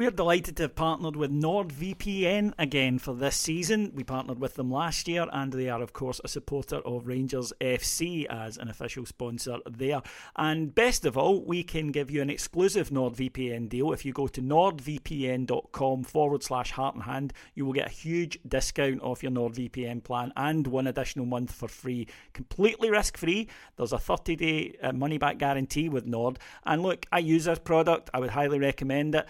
[0.00, 3.92] We're delighted to have partnered with NordVPN again for this season.
[3.94, 7.52] We partnered with them last year, and they are, of course, a supporter of Rangers
[7.60, 10.00] FC as an official sponsor there.
[10.36, 13.92] And best of all, we can give you an exclusive NordVPN deal.
[13.92, 18.38] If you go to nordvpn.com forward slash heart and hand, you will get a huge
[18.48, 23.48] discount off your NordVPN plan and one additional month for free, completely risk free.
[23.76, 26.38] There's a 30 day uh, money back guarantee with Nord.
[26.64, 29.26] And look, I use this product, I would highly recommend it.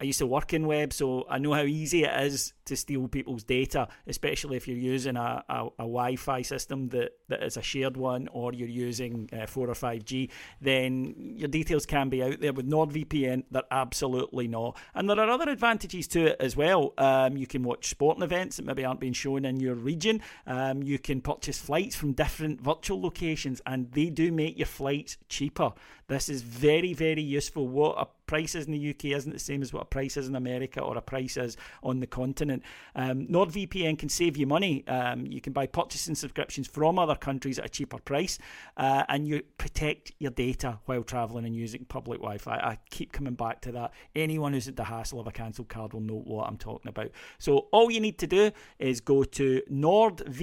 [0.00, 3.08] I used to work in web, so I know how easy it is to steal
[3.08, 7.62] people's data, especially if you're using a, a, a Wi-Fi system that, that is a
[7.62, 10.30] shared one, or you're using uh, four or five G.
[10.60, 12.52] Then your details can be out there.
[12.52, 14.76] With NordVPN, they're absolutely not.
[14.94, 16.94] And there are other advantages to it as well.
[16.96, 20.20] Um, you can watch sporting events that maybe aren't being shown in your region.
[20.46, 25.16] Um, you can purchase flights from different virtual locations, and they do make your flights
[25.28, 25.72] cheaper.
[26.08, 27.68] This is very, very useful.
[27.68, 30.26] What a price is in the UK isn't the same as what a price is
[30.28, 32.62] in America or a price is on the continent.
[32.94, 34.86] Um, NordVPN can save you money.
[34.86, 38.38] Um, you can buy purchasing subscriptions from other countries at a cheaper price,
[38.78, 42.56] uh, and you protect your data while traveling and using public Wi-Fi.
[42.56, 43.92] I keep coming back to that.
[44.14, 47.10] Anyone who's at the hassle of a cancelled card will know what I'm talking about.
[47.38, 50.34] So all you need to do is go to nordvpn.com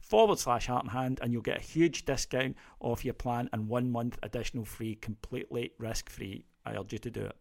[0.00, 3.68] forward slash heart and hand, and you'll get a huge discount off your plan and
[3.68, 6.44] one month additional free, completely risk free.
[6.64, 7.36] I urge you to do it.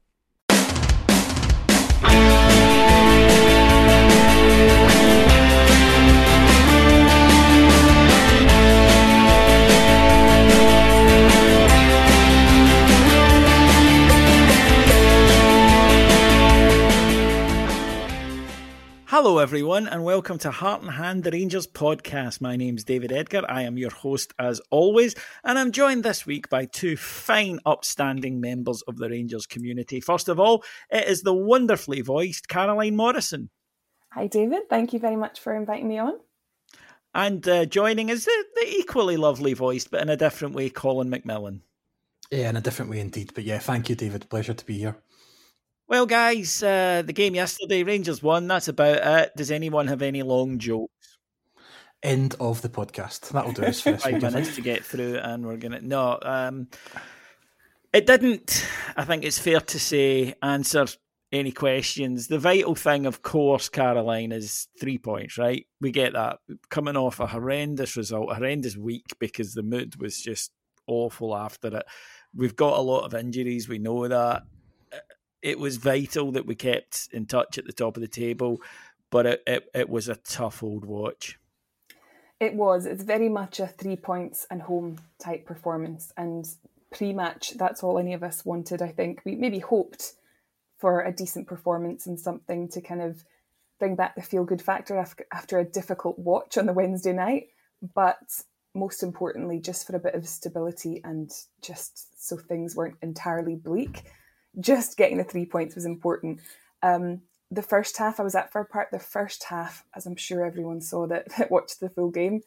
[19.78, 22.42] Everyone, and welcome to Heart and Hand, the Rangers podcast.
[22.42, 23.44] My name's David Edgar.
[23.48, 28.42] I am your host, as always, and I'm joined this week by two fine, upstanding
[28.42, 30.00] members of the Rangers community.
[30.02, 33.52] First of all, it is the wonderfully voiced Caroline Morrison.
[34.14, 34.68] Hi, David.
[34.68, 36.14] Thank you very much for inviting me on.
[37.14, 41.12] And uh, joining is the, the equally lovely voiced, but in a different way, Colin
[41.12, 41.60] McMillan.
[42.32, 43.32] Yeah, in a different way indeed.
[43.36, 44.28] But yeah, thank you, David.
[44.28, 44.98] Pleasure to be here.
[45.90, 48.48] Well, guys, uh, the game yesterday, Rangers won.
[48.48, 49.32] That's about it.
[49.38, 51.18] Does anyone have any long jokes?
[52.04, 53.30] End of the podcast.
[53.30, 56.20] That'll do us for Five minutes to get through, and we're gonna no.
[56.22, 56.68] Um,
[57.94, 58.68] it didn't.
[58.98, 60.88] I think it's fair to say answer
[61.32, 62.28] any questions.
[62.28, 65.38] The vital thing, of course, Caroline, is three points.
[65.38, 65.68] Right?
[65.80, 70.20] We get that coming off a horrendous result, a horrendous week because the mood was
[70.20, 70.52] just
[70.86, 71.86] awful after it.
[72.36, 73.70] We've got a lot of injuries.
[73.70, 74.44] We know that
[75.42, 78.62] it was vital that we kept in touch at the top of the table,
[79.10, 81.38] but it, it, it was a tough old watch.
[82.40, 82.86] It was.
[82.86, 86.12] It's very much a three points and home type performance.
[86.18, 86.48] And
[86.92, 89.22] pre match, that's all any of us wanted, I think.
[89.26, 90.14] We maybe hoped
[90.78, 93.24] for a decent performance and something to kind of
[93.80, 97.48] bring back the feel good factor after a difficult watch on the Wednesday night.
[97.96, 98.44] But
[98.76, 101.32] most importantly, just for a bit of stability and
[101.62, 104.04] just so things weren't entirely bleak
[104.60, 106.40] just getting the three points was important.
[106.84, 108.90] Um, the first half I was at for a part.
[108.92, 112.42] The first half, as I'm sure everyone saw that, that watched the full game,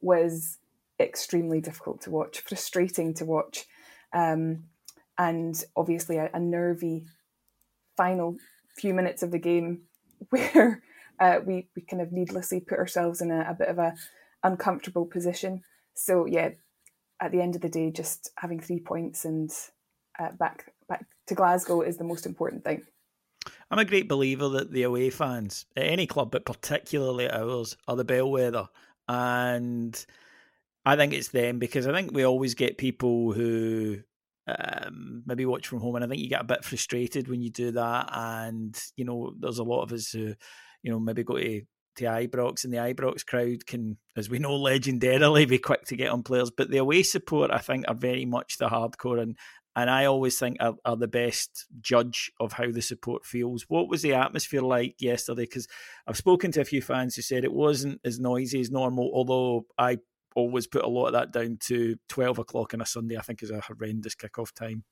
[0.00, 0.58] was
[1.00, 3.66] extremely difficult to watch, frustrating to watch.
[4.12, 4.64] Um,
[5.18, 7.06] and obviously a, a nervy
[7.96, 8.36] final
[8.76, 9.82] few minutes of the game
[10.30, 10.82] where
[11.20, 13.94] uh, we we kind of needlessly put ourselves in a, a bit of a
[14.42, 15.62] uncomfortable position.
[15.94, 16.50] So yeah,
[17.20, 19.50] at the end of the day, just having three points and
[20.18, 20.71] uh, back
[21.32, 22.82] to Glasgow is the most important thing.
[23.70, 27.96] I'm a great believer that the away fans at any club, but particularly ours, are
[27.96, 28.68] the bellwether,
[29.08, 30.06] and
[30.84, 33.98] I think it's them because I think we always get people who
[34.46, 37.50] um, maybe watch from home, and I think you get a bit frustrated when you
[37.50, 38.10] do that.
[38.12, 40.34] And you know, there's a lot of us who,
[40.82, 41.62] you know, maybe go to
[41.96, 46.10] to Ibrox, and the Ibrox crowd can, as we know, legendarily be quick to get
[46.10, 46.50] on players.
[46.50, 49.36] But the away support, I think, are very much the hardcore, and
[49.74, 53.64] and I always think are, are the best judge of how the support feels.
[53.68, 55.42] What was the atmosphere like yesterday?
[55.42, 55.66] Because
[56.06, 59.66] I've spoken to a few fans who said it wasn't as noisy as normal, although
[59.78, 59.98] I
[60.34, 63.42] always put a lot of that down to 12 o'clock on a Sunday, I think
[63.42, 64.84] is a horrendous kick-off time.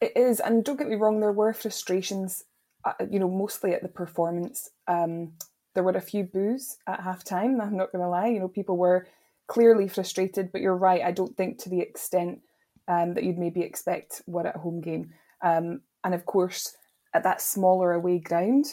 [0.00, 2.44] It is, and don't get me wrong, there were frustrations,
[2.84, 4.70] uh, you know, mostly at the performance.
[4.86, 5.32] Um,
[5.74, 8.28] there were a few boos at half time, I'm not going to lie.
[8.28, 9.06] You know, people were
[9.46, 12.40] clearly frustrated, but you're right, I don't think to the extent
[12.88, 15.10] um, that you'd maybe expect were at a home game.
[15.42, 16.76] Um, and of course,
[17.14, 18.66] at that smaller away ground,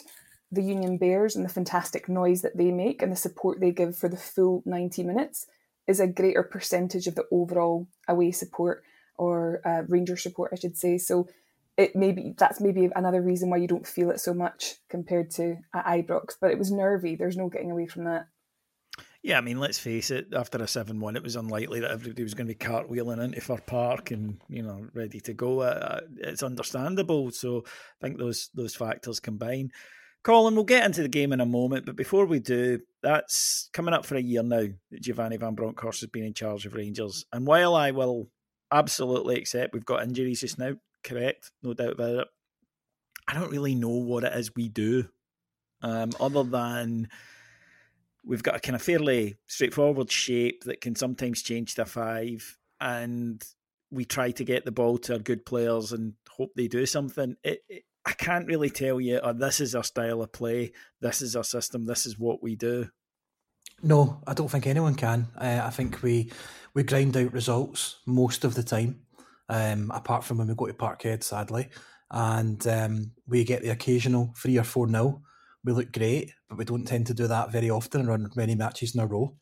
[0.50, 3.96] the Union Bears and the fantastic noise that they make and the support they give
[3.96, 5.46] for the full 90 minutes
[5.86, 8.84] is a greater percentage of the overall away support
[9.16, 10.98] or uh, Ranger support, I should say.
[10.98, 11.28] So
[11.76, 15.56] it maybe that's maybe another reason why you don't feel it so much compared to
[15.74, 16.36] at Ibrox.
[16.40, 17.16] But it was nervy.
[17.16, 18.26] There's no getting away from that.
[19.22, 20.34] Yeah, I mean, let's face it.
[20.34, 23.58] After a seven-one, it was unlikely that everybody was going to be cartwheeling into Fir
[23.58, 25.60] Park and you know ready to go.
[25.60, 27.30] Uh, it's understandable.
[27.30, 29.70] So I think those those factors combine.
[30.24, 33.92] Colin, we'll get into the game in a moment, but before we do, that's coming
[33.92, 37.24] up for a year now that Giovanni Van Bronckhorst has been in charge of Rangers.
[37.32, 38.28] And while I will
[38.70, 42.28] absolutely accept we've got injuries just now, correct, no doubt about it,
[43.26, 45.08] I don't really know what it is we do,
[45.82, 47.08] um, other than
[48.24, 53.42] we've got a kind of fairly straightforward shape that can sometimes change to five, and
[53.90, 57.36] we try to get the ball to our good players and hope they do something.
[57.44, 61.22] It, it, I can't really tell you, oh, this is our style of play, this
[61.22, 62.88] is our system, this is what we do.
[63.82, 65.28] No, I don't think anyone can.
[65.36, 66.30] Uh, I think we
[66.74, 69.02] we grind out results most of the time,
[69.48, 71.68] um, apart from when we go to Parkhead, sadly,
[72.10, 75.22] and um, we get the occasional three or four nil.
[75.64, 78.54] We look great, but we don't tend to do that very often and run many
[78.54, 79.36] matches in a row.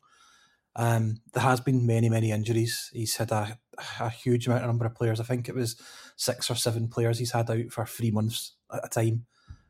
[0.75, 2.89] Um, there has been many, many injuries.
[2.93, 3.57] He's had a,
[3.99, 5.19] a huge amount of number of players.
[5.19, 5.81] I think it was
[6.15, 9.25] six or seven players he's had out for three months at a time.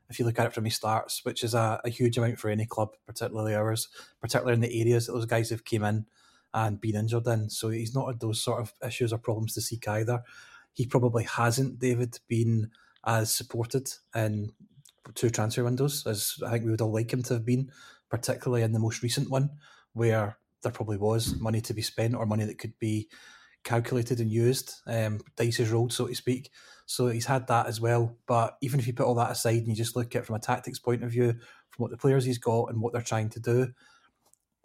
[0.10, 2.50] If you look at it from his starts, which is a, a huge amount for
[2.50, 3.88] any club, particularly ours,
[4.20, 6.06] particularly in the areas that those guys have came in
[6.54, 7.50] and been injured in.
[7.50, 10.22] So he's not had those sort of issues or problems to seek either.
[10.74, 12.72] He probably hasn't, David, been
[13.06, 14.52] as supported in
[15.16, 17.72] two transfer windows as I think we would all like him to have been,
[18.10, 19.50] particularly in the most recent one,
[19.94, 23.10] where there probably was money to be spent or money that could be
[23.64, 24.82] calculated and used.
[24.88, 26.52] Um, dice is rolled, so to speak.
[26.86, 28.18] So he's had that as well.
[28.28, 30.36] But even if you put all that aside and you just look at it from
[30.36, 31.34] a tactics point of view,
[31.70, 33.74] from what the players he's got and what they're trying to do,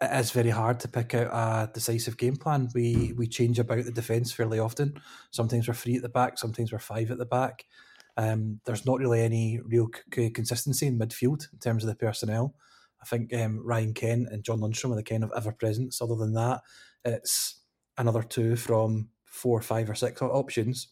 [0.01, 2.69] it is very hard to pick out a decisive game plan.
[2.75, 5.01] We we change about the defence fairly often.
[5.31, 7.65] Sometimes we're three at the back, sometimes we're five at the back.
[8.17, 12.55] Um, there's not really any real c- consistency in midfield in terms of the personnel.
[13.01, 16.01] I think um, Ryan Kent and John Lundstram are the kind of ever presence.
[16.01, 16.61] Other than that,
[17.05, 17.61] it's
[17.97, 20.87] another two from four, five, or six options.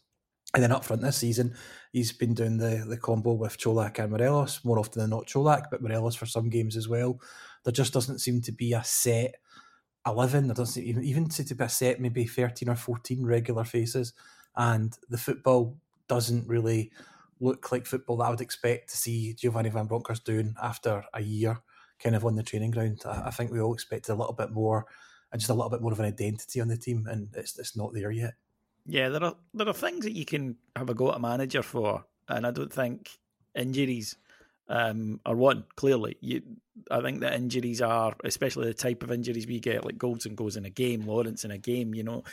[0.53, 1.55] And then up front this season,
[1.91, 5.65] he's been doing the, the combo with Colak and Morelos, more often than not Colak,
[5.69, 7.19] but Morelos for some games as well.
[7.63, 9.35] There just doesn't seem to be a set
[10.07, 13.63] 11, there doesn't even, even seem to be a set maybe 13 or 14 regular
[13.63, 14.13] faces.
[14.55, 15.75] And the football
[16.07, 16.91] doesn't really
[17.39, 21.21] look like football that I would expect to see Giovanni Van Bronckhorst doing after a
[21.21, 21.59] year
[21.99, 23.01] kind of on the training ground.
[23.05, 24.85] I, I think we all expected a little bit more
[25.31, 27.75] and just a little bit more of an identity on the team, and it's it's
[27.75, 28.35] not there yet.
[28.85, 31.63] Yeah, there are there are things that you can have a go at a manager
[31.63, 33.09] for, and I don't think
[33.55, 34.15] injuries
[34.69, 35.65] um, are one.
[35.75, 36.41] Clearly, you,
[36.91, 40.55] I think that injuries are, especially the type of injuries we get, like Goldson goes
[40.55, 41.95] in a game, Lawrence in a game.
[41.95, 42.23] You know,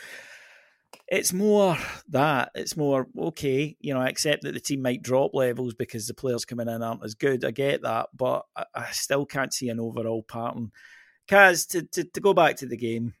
[1.07, 1.77] it's more
[2.09, 3.75] that it's more okay.
[3.79, 6.81] You know, I accept that the team might drop levels because the players coming in
[6.81, 7.45] aren't as good.
[7.45, 10.71] I get that, but I, I still can't see an overall pattern.
[11.27, 13.13] Kaz, to, to, to go back to the game,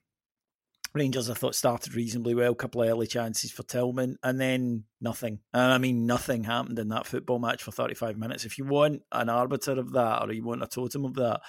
[0.93, 2.51] Rangers I thought started reasonably well.
[2.51, 5.39] A couple of early chances for Tillman, and then nothing.
[5.53, 8.45] And I mean, nothing happened in that football match for 35 minutes.
[8.45, 11.41] If you want an arbiter of that, or you want a totem of that,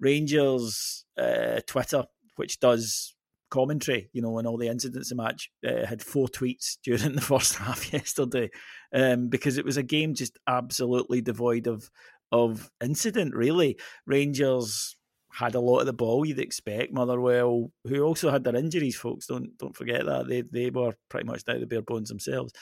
[0.00, 2.04] Rangers uh, Twitter,
[2.36, 3.15] which does
[3.50, 7.20] commentary, you know, and all the incidents the match, uh, had four tweets during the
[7.20, 8.50] first half yesterday,
[8.92, 11.90] um, because it was a game just absolutely devoid of
[12.32, 13.34] of incident.
[13.34, 14.96] Really, Rangers
[15.32, 16.92] had a lot of the ball you'd expect.
[16.92, 21.26] Motherwell, who also had their injuries, folks, don't don't forget that they they were pretty
[21.26, 22.52] much down the bare bones themselves,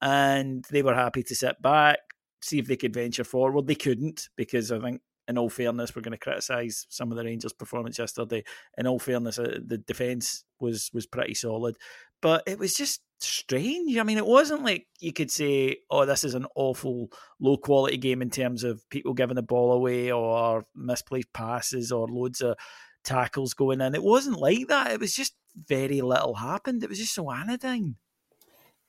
[0.00, 1.98] and they were happy to sit back,
[2.42, 3.66] see if they could venture forward.
[3.66, 7.24] They couldn't because I think in all fairness, we're going to criticise some of the
[7.24, 8.44] Rangers' performance yesterday.
[8.76, 11.76] In all fairness, uh, the defence was was pretty solid,
[12.20, 13.96] but it was just strange.
[13.96, 17.10] I mean, it wasn't like you could say, "Oh, this is an awful
[17.40, 22.08] low quality game in terms of people giving the ball away or misplaced passes or
[22.08, 22.56] loads of
[23.04, 24.92] tackles going in." It wasn't like that.
[24.92, 25.34] It was just
[25.68, 26.82] very little happened.
[26.82, 27.96] It was just so anodyne.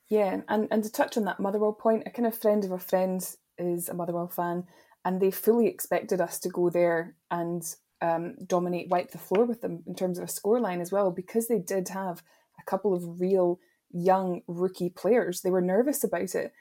[0.08, 2.78] Yeah, and and to touch on that Motherwell point, a kind of friend of a
[2.78, 3.26] friend
[3.58, 4.64] is a Motherwell fan,
[5.04, 7.62] and they fully expected us to go there and
[8.00, 11.48] um, dominate, wipe the floor with them in terms of a scoreline as well, because
[11.48, 12.22] they did have
[12.58, 13.58] a couple of real
[13.90, 15.40] young rookie players.
[15.40, 16.52] They were nervous about it,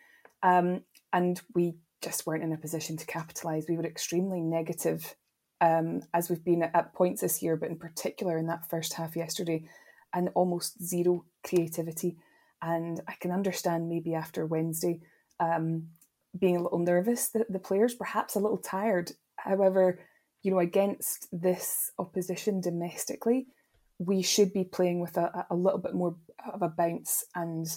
[0.42, 3.66] um, and we just weren't in a position to capitalise.
[3.68, 5.16] We were extremely negative,
[5.62, 9.16] um, as we've been at, points this year, but in particular in that first half
[9.16, 9.66] yesterday,
[10.14, 12.18] and almost zero creativity.
[12.62, 15.02] And I can understand maybe after Wednesday,
[15.40, 15.88] um,
[16.38, 19.12] being a little nervous, the, the players perhaps a little tired.
[19.38, 20.00] However,
[20.42, 23.48] you know, against this opposition domestically,
[24.00, 26.16] we should be playing with a, a little bit more
[26.52, 27.68] of a bounce and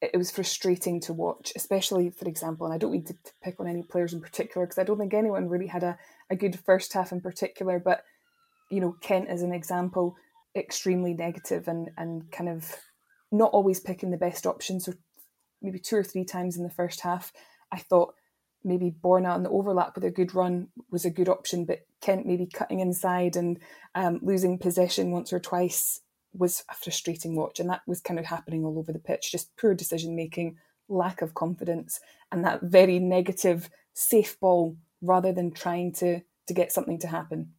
[0.00, 3.58] it was frustrating to watch, especially, for example, and I don't need to, to pick
[3.58, 5.98] on any players in particular because I don't think anyone really had a,
[6.30, 8.04] a good first half in particular, but,
[8.70, 10.16] you know, Kent as an example,
[10.56, 12.76] extremely negative and, and kind of
[13.32, 14.78] not always picking the best option.
[14.78, 14.92] So
[15.60, 17.32] maybe two or three times in the first half,
[17.72, 18.14] I thought
[18.64, 22.26] maybe Borna on the overlap with a good run was a good option, but Kent
[22.26, 23.58] maybe cutting inside and
[23.94, 26.00] um, losing possession once or twice
[26.32, 27.60] was a frustrating watch.
[27.60, 30.56] And that was kind of happening all over the pitch just poor decision making,
[30.88, 36.72] lack of confidence, and that very negative, safe ball rather than trying to, to get
[36.72, 37.52] something to happen.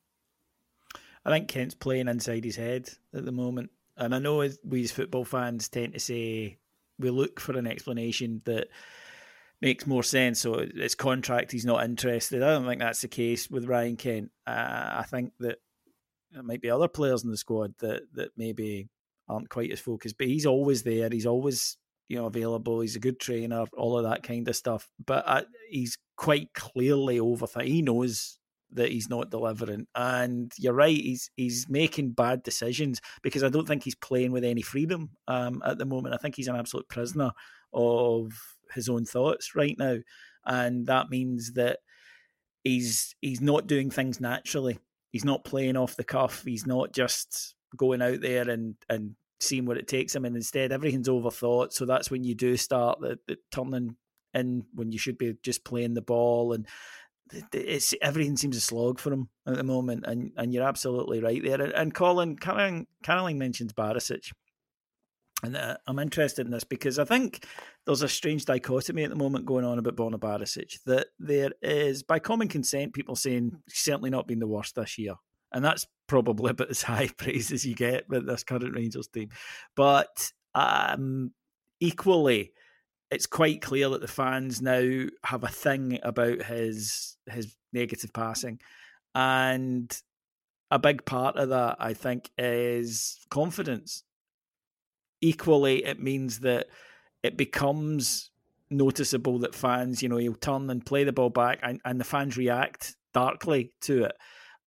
[1.25, 3.71] I think Kent's playing inside his head at the moment.
[3.97, 6.57] And I know we as football fans tend to say
[6.97, 8.69] we look for an explanation that
[9.61, 10.41] makes more sense.
[10.41, 12.43] So his contract, he's not interested.
[12.43, 14.31] I don't think that's the case with Ryan Kent.
[14.47, 14.51] Uh,
[14.97, 15.57] I think that
[16.31, 18.89] there might be other players in the squad that that maybe
[19.27, 21.09] aren't quite as focused, but he's always there.
[21.11, 22.81] He's always you know available.
[22.81, 24.87] He's a good trainer, all of that kind of stuff.
[25.05, 27.47] But uh, he's quite clearly over.
[27.61, 28.39] He knows
[28.71, 29.87] that he's not delivering.
[29.95, 34.43] And you're right, he's he's making bad decisions because I don't think he's playing with
[34.43, 36.13] any freedom um, at the moment.
[36.13, 37.31] I think he's an absolute prisoner
[37.73, 38.31] of
[38.73, 39.97] his own thoughts right now,
[40.45, 41.79] and that means that
[42.63, 44.79] he's he's not doing things naturally.
[45.11, 46.43] He's not playing off the cuff.
[46.45, 50.71] He's not just going out there and and seeing what it takes him, and instead
[50.71, 51.73] everything's overthought.
[51.73, 53.95] So that's when you do start the, the turning
[54.33, 56.67] in when you should be just playing the ball and
[57.53, 61.43] it's everything seems a slog for him at the moment, and, and you're absolutely right
[61.43, 61.61] there.
[61.61, 64.31] And, Colin Caroline, Caroline mentions Barisic,
[65.43, 67.45] and uh, I'm interested in this because I think
[67.85, 72.03] there's a strange dichotomy at the moment going on about Borna Barisic that there is,
[72.03, 75.15] by common consent, people saying certainly not been the worst this year.
[75.53, 79.29] And that's probably about as high praise as you get with this current Rangers team.
[79.75, 81.31] But um,
[81.79, 82.51] equally,
[83.09, 88.59] it's quite clear that the fans now have a thing about his his negative passing.
[89.15, 89.97] And
[90.69, 94.03] a big part of that, I think, is confidence
[95.21, 96.67] equally it means that
[97.23, 98.31] it becomes
[98.69, 102.05] noticeable that fans, you know, he'll turn and play the ball back and, and the
[102.05, 104.15] fans react darkly to it.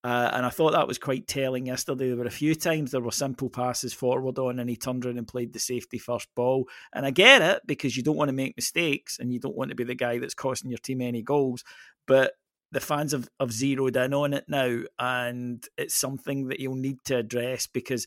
[0.05, 2.09] Uh, and I thought that was quite telling yesterday.
[2.09, 5.19] There were a few times there were simple passes forward on, and he turned around
[5.19, 6.65] and played the safety first ball.
[6.93, 9.71] And I get it because you don't want to make mistakes and you don't want
[9.71, 11.63] to be the guy that's costing your team any goals.
[12.07, 12.33] But
[12.73, 16.99] the fans have, have zeroed in on it now, and it's something that you'll need
[17.05, 18.07] to address because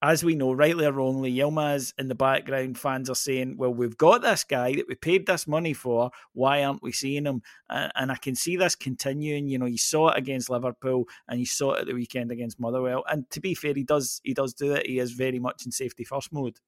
[0.00, 3.96] as we know, rightly or wrongly, Yilmaz in the background, fans are saying, well, we've
[3.96, 6.10] got this guy that we paid this money for.
[6.32, 7.42] Why aren't we seeing him?
[7.68, 9.48] And, I can see this continuing.
[9.48, 12.60] You know, you saw it against Liverpool and you saw it at the weekend against
[12.60, 13.04] Motherwell.
[13.10, 14.86] And to be fair, he does he does do it.
[14.86, 16.58] He is very much in safety first mode.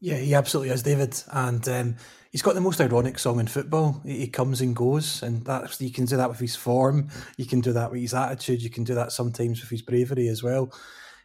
[0.00, 1.22] Yeah, he absolutely is, David.
[1.32, 1.96] And um,
[2.30, 4.00] he's got the most ironic song in football.
[4.04, 7.08] He comes and goes, and that's you can do that with his form.
[7.36, 8.62] You can do that with his attitude.
[8.62, 10.72] You can do that sometimes with his bravery as well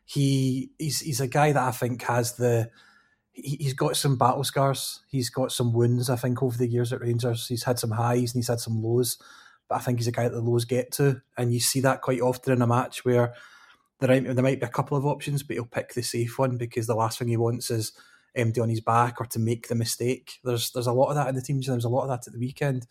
[0.07, 2.71] he he's he's a guy that I think has the
[3.33, 5.01] he, he's got some battle scars.
[5.09, 6.09] He's got some wounds.
[6.09, 8.81] I think over the years at Rangers, he's had some highs and he's had some
[8.81, 9.17] lows.
[9.67, 12.01] But I think he's a guy that the lows get to, and you see that
[12.01, 13.33] quite often in a match where
[13.99, 16.55] there might, there might be a couple of options, but he'll pick the safe one
[16.55, 17.91] because the last thing he wants is
[18.33, 20.39] empty on his back or to make the mistake.
[20.45, 22.31] There's there's a lot of that in the teams, there's a lot of that at
[22.31, 22.87] the weekend.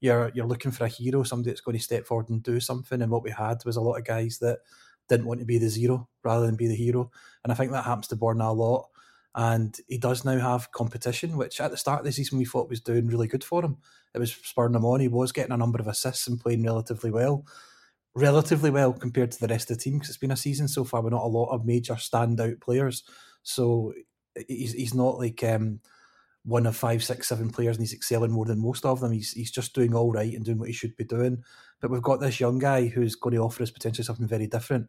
[0.00, 3.02] You're you're looking for a hero, somebody that's going to step forward and do something.
[3.02, 4.60] And what we had was a lot of guys that
[5.08, 7.10] didn't want to be the zero rather than be the hero.
[7.42, 8.88] And I think that happens to Borna a lot.
[9.34, 12.68] And he does now have competition, which at the start of the season we thought
[12.68, 13.78] was doing really good for him.
[14.14, 15.00] It was spurring him on.
[15.00, 17.44] He was getting a number of assists and playing relatively well.
[18.14, 20.84] Relatively well compared to the rest of the team because it's been a season so
[20.84, 23.02] far with not a lot of major standout players.
[23.42, 23.92] So
[24.46, 25.80] he's, he's not like um,
[26.44, 29.12] one of five, six, seven players and he's excelling more than most of them.
[29.12, 31.42] He's, he's just doing all right and doing what he should be doing.
[31.80, 34.88] But we've got this young guy who's going to offer us potentially something very different.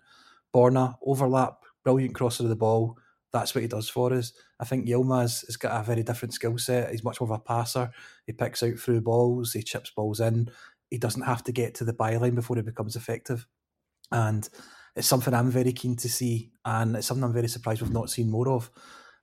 [0.53, 2.97] Borna, overlap, brilliant crosser of the ball,
[3.35, 4.31] that's what he does for us.
[4.59, 6.91] I think Yilmaz has got a very different skill set.
[6.91, 7.91] He's much more of a passer.
[8.25, 10.49] He picks out through balls, he chips balls in.
[10.89, 13.45] He doesn't have to get to the byline before he becomes effective.
[14.11, 14.47] And
[14.95, 18.09] it's something I'm very keen to see, and it's something I'm very surprised we've not
[18.09, 18.71] seen more of.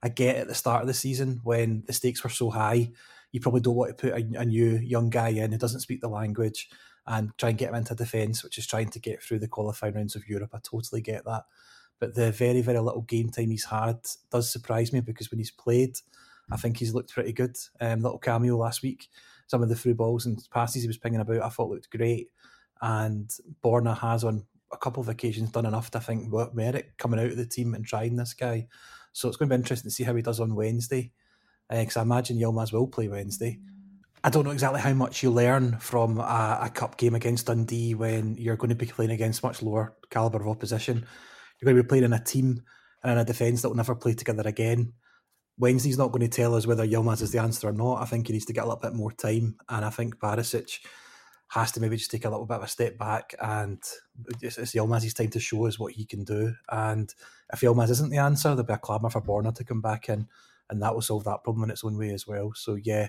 [0.02, 2.90] I get at the start of the season when the stakes were so high,
[3.30, 6.00] you probably don't want to put a, a new young guy in who doesn't speak
[6.00, 6.68] the language
[7.06, 9.94] and try and get him into defence, which is trying to get through the qualifying
[9.94, 10.50] rounds of Europe.
[10.54, 11.44] I totally get that
[12.02, 14.00] but the very, very little game time he's had
[14.32, 15.97] does surprise me because when he's played,
[16.50, 17.56] I think he's looked pretty good.
[17.80, 19.09] Um, little cameo last week,
[19.47, 22.30] some of the through balls and passes he was pinging about, I thought looked great.
[22.80, 23.30] And
[23.62, 27.30] Borna has on a couple of occasions done enough to think what merit coming out
[27.30, 28.66] of the team and trying this guy.
[29.12, 31.12] So it's going to be interesting to see how he does on Wednesday.
[31.69, 33.61] Because uh, I imagine Yilmaz will play Wednesday.
[34.25, 37.95] I don't know exactly how much you learn from a, a, cup game against Dundee
[37.95, 41.07] when you're going to be playing against much lower caliber of opposition.
[41.61, 42.62] You're going to be playing in a team
[43.02, 44.92] and in a defence that will never play together again.
[45.59, 48.00] Wednesday's not going to tell us whether Yilmaz is the answer or not.
[48.00, 50.78] I think he needs to get a little bit more time, and I think Barisic
[51.52, 53.78] has to maybe just take a little bit of a step back and
[54.40, 56.54] it's, it's Yilmaz's time to show us what he can do.
[56.71, 57.14] And
[57.52, 60.26] if Yilmaz isn't the answer, there'll be a clamour for Borna to come back in,
[60.71, 62.52] and that will solve that problem in its own way as well.
[62.54, 63.09] So yeah,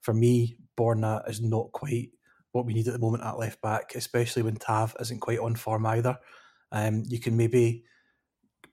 [0.00, 2.12] for me, Borna is not quite
[2.52, 5.54] what we need at the moment at left back, especially when Tav isn't quite on
[5.54, 6.16] form either.
[6.70, 7.84] Um, you can maybe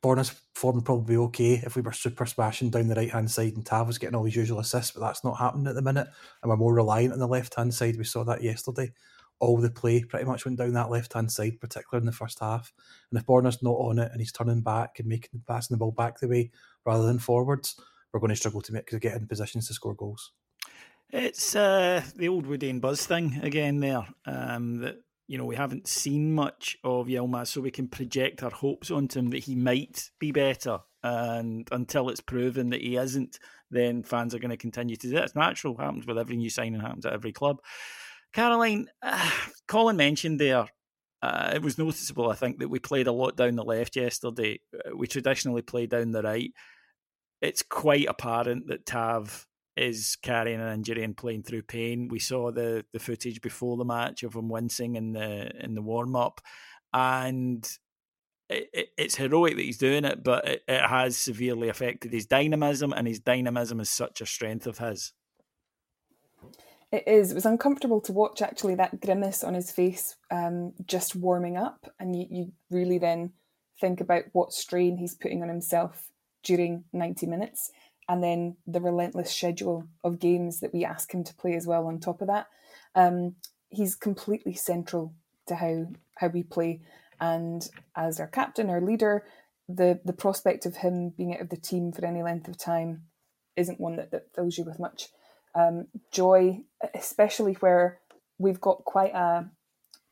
[0.01, 3.65] Borna's form probably okay if we were super smashing down the right hand side and
[3.65, 6.07] Tav was getting all his usual assists, but that's not happening at the minute.
[6.41, 7.97] And we're more reliant on the left hand side.
[7.97, 8.93] We saw that yesterday.
[9.39, 12.39] All the play pretty much went down that left hand side, particularly in the first
[12.39, 12.73] half.
[13.09, 15.91] And if Borna's not on it and he's turning back and making passing the ball
[15.91, 16.51] back the way
[16.85, 17.79] rather than forwards,
[18.11, 20.31] we're going to struggle to make to get in positions to score goals.
[21.11, 24.05] It's uh, the old Woody and Buzz thing again there.
[24.25, 24.97] Um, that
[25.29, 29.19] you know, we haven't seen much of Yilmaz, so we can project our hopes onto
[29.19, 30.79] him that he might be better.
[31.03, 33.37] And until it's proven that he isn't,
[33.69, 35.23] then fans are going to continue to do it.
[35.23, 37.61] It's natural, happens with every new signing, happens at every club.
[38.33, 39.31] Caroline, uh,
[39.67, 40.67] Colin mentioned there,
[41.21, 44.59] uh, it was noticeable, I think, that we played a lot down the left yesterday.
[44.73, 46.51] Uh, we traditionally play down the right.
[47.41, 52.09] It's quite apparent that Tav is carrying an injury and playing through pain.
[52.09, 55.81] We saw the the footage before the match of him wincing in the in the
[55.81, 56.41] warm up,
[56.93, 57.69] and
[58.49, 62.25] it, it, it's heroic that he's doing it, but it, it has severely affected his
[62.25, 65.13] dynamism, and his dynamism is such a strength of his.
[66.91, 67.31] It is.
[67.31, 71.93] It was uncomfortable to watch actually that grimace on his face, um, just warming up,
[71.99, 73.33] and you, you really then
[73.79, 76.09] think about what strain he's putting on himself
[76.43, 77.71] during ninety minutes
[78.09, 81.85] and then the relentless schedule of games that we ask him to play as well
[81.85, 82.47] on top of that.
[82.95, 83.35] Um,
[83.69, 85.13] he's completely central
[85.47, 85.85] to how
[86.17, 86.81] how we play,
[87.21, 89.25] and as our captain, our leader,
[89.67, 93.03] the the prospect of him being out of the team for any length of time
[93.55, 95.09] isn't one that, that fills you with much
[95.55, 96.61] um, joy,
[96.93, 97.99] especially where
[98.37, 99.49] we've got quite a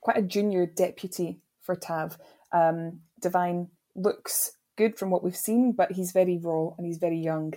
[0.02, 2.18] quite a junior deputy for Tav.
[2.52, 7.20] Um, Devine looks good from what we've seen, but he's very raw and he's very
[7.20, 7.54] young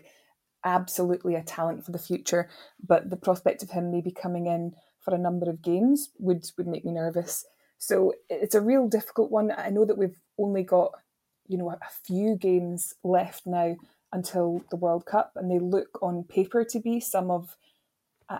[0.65, 2.49] absolutely a talent for the future,
[2.87, 6.67] but the prospect of him maybe coming in for a number of games would would
[6.67, 7.47] make me nervous.
[7.79, 9.53] So it's a real difficult one.
[9.57, 10.93] I know that we've only got
[11.49, 13.77] you know a few games left now
[14.13, 17.57] until the World Cup, and they look on paper to be some of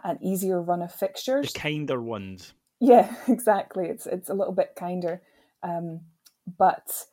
[0.05, 2.55] an easier run of fixtures, the kinder ones.
[2.81, 3.87] Yeah, exactly.
[3.87, 5.23] It's it's a little bit kinder,
[5.63, 6.01] um,
[6.59, 7.07] but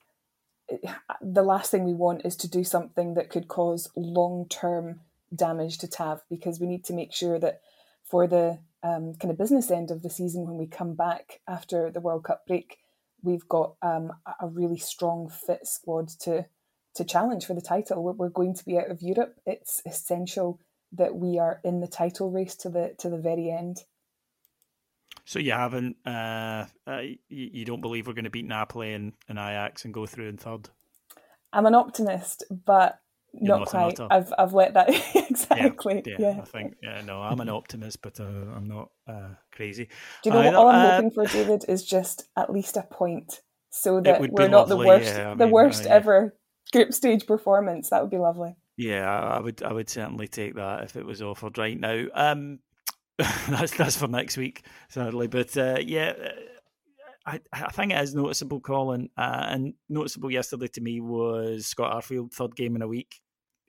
[1.21, 5.01] the last thing we want is to do something that could cause long term
[5.33, 7.61] damage to TAV because we need to make sure that
[8.03, 11.91] for the um, kind of business end of the season when we come back after
[11.91, 12.77] the World Cup break,
[13.23, 16.45] we've got um, a really strong fit squad to
[16.95, 18.03] to challenge for the title.
[18.03, 19.35] We're, we're going to be out of Europe.
[19.45, 20.59] It's essential
[20.93, 23.83] that we are in the title race to the to the very end.
[25.25, 29.11] So you haven't, uh, uh, you, you, don't believe we're going to beat Napoli and,
[29.27, 30.69] and Ajax and go through in third?
[31.51, 33.01] I'm an optimist, but
[33.33, 33.99] not, not quite.
[34.09, 36.03] I've I've let that exactly.
[36.05, 37.01] Yeah, yeah, yeah, I think yeah.
[37.01, 39.89] No, I'm an optimist, but uh, I'm not uh, crazy.
[40.23, 40.55] Do you know what?
[40.55, 44.47] All I'm uh, hoping for, David, is just at least a point, so that we're
[44.47, 46.37] not lovely, the worst, yeah, the mean, worst uh, ever
[46.71, 47.89] group stage performance.
[47.89, 48.55] That would be lovely.
[48.77, 49.63] Yeah, I would.
[49.63, 52.05] I would certainly take that if it was offered right now.
[52.13, 52.59] Um,
[53.17, 55.27] that's that's for next week, sadly.
[55.27, 56.13] But uh, yeah.
[57.25, 61.91] I, I think it is noticeable, Colin, uh, and noticeable yesterday to me was Scott
[61.91, 63.19] Arfield, third game in a week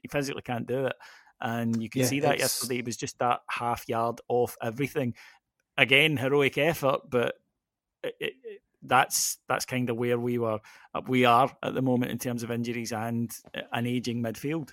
[0.02, 0.96] he physically can't do it.
[1.40, 2.78] And you can yeah, see that yesterday.
[2.78, 5.14] It was just that half yard off everything.
[5.76, 7.36] Again, heroic effort, but
[8.02, 8.34] it, it,
[8.82, 10.58] that's that's kind of where we were.
[10.94, 13.32] Uh, we are at the moment in terms of injuries and
[13.72, 14.70] an aging midfield.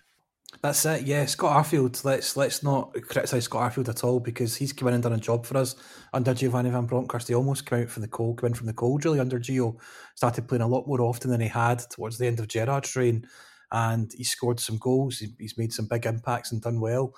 [0.62, 1.04] That's it.
[1.04, 2.04] Yeah, Scott Arfield.
[2.04, 5.18] Let's let's not criticise Scott Arfield at all because he's come in and done a
[5.18, 5.76] job for us
[6.14, 7.28] under Giovanni Van Bronckhorst.
[7.28, 9.78] He almost came out from the cold, came in from the cold really under Gio.
[10.16, 13.28] Started playing a lot more often than he had towards the end of Gerrard's reign
[13.72, 15.22] and he scored some goals.
[15.38, 17.14] He's made some big impacts and done well.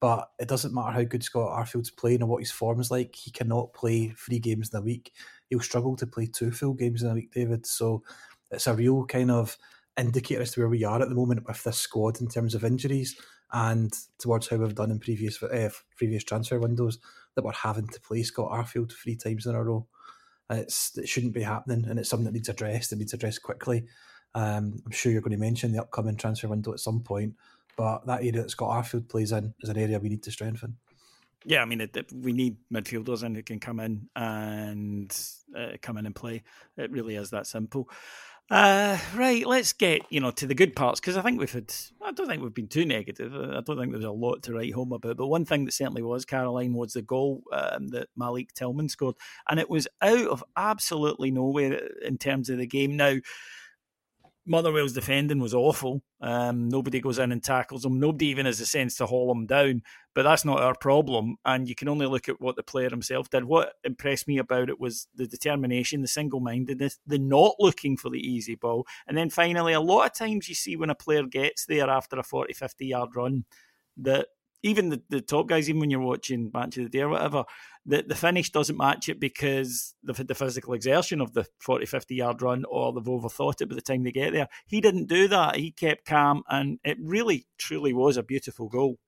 [0.00, 3.14] But it doesn't matter how good Scott Arfield's playing or what his form is like.
[3.14, 5.12] He cannot play three games in a week.
[5.48, 7.66] He'll struggle to play two full games in a week, David.
[7.66, 8.02] So
[8.50, 9.58] it's a real kind of
[9.98, 12.64] indicator as to where we are at the moment with this squad in terms of
[12.64, 13.16] injuries
[13.52, 16.98] and towards how we've done in previous uh, previous transfer windows
[17.34, 19.86] that we're having to play Scott Arfield three times in a row.
[20.48, 22.92] It's it shouldn't be happening, and it's something that needs addressed.
[22.92, 23.84] It needs addressed quickly.
[24.34, 27.34] Um, I'm sure you're going to mention the upcoming transfer window at some point,
[27.76, 30.76] but that area that Scott Arfield plays in is an area we need to strengthen.
[31.44, 35.16] Yeah, I mean, it, it, we need midfielders in who can come in and
[35.56, 36.42] uh, come in and play.
[36.76, 37.88] It really is that simple.
[38.50, 41.72] Uh, right, let's get you know to the good parts because I think we've had.
[42.02, 43.32] I don't think we've been too negative.
[43.32, 45.16] I don't think there's a lot to write home about.
[45.16, 49.14] But one thing that certainly was Caroline was the goal um, that Malik Tillman scored,
[49.48, 52.96] and it was out of absolutely nowhere in terms of the game.
[52.96, 53.18] Now
[54.50, 56.02] Motherwell's defending was awful.
[56.20, 58.00] Um, nobody goes in and tackles them.
[58.00, 59.82] Nobody even has a sense to haul them down.
[60.12, 61.36] But that's not our problem.
[61.44, 63.44] And you can only look at what the player himself did.
[63.44, 68.10] What impressed me about it was the determination, the single mindedness, the not looking for
[68.10, 68.88] the easy ball.
[69.06, 72.18] And then finally, a lot of times you see when a player gets there after
[72.18, 73.44] a 40, 50 yard run
[73.98, 74.26] that
[74.64, 77.44] even the, the top guys, even when you're watching Match of the Day or whatever,
[77.86, 81.86] the, the finish doesn't match it because they've had the physical exertion of the 40,
[81.86, 84.48] 50 yard run or they've overthought it by the time they get there.
[84.66, 85.56] He didn't do that.
[85.56, 88.98] He kept calm and it really, truly was a beautiful goal.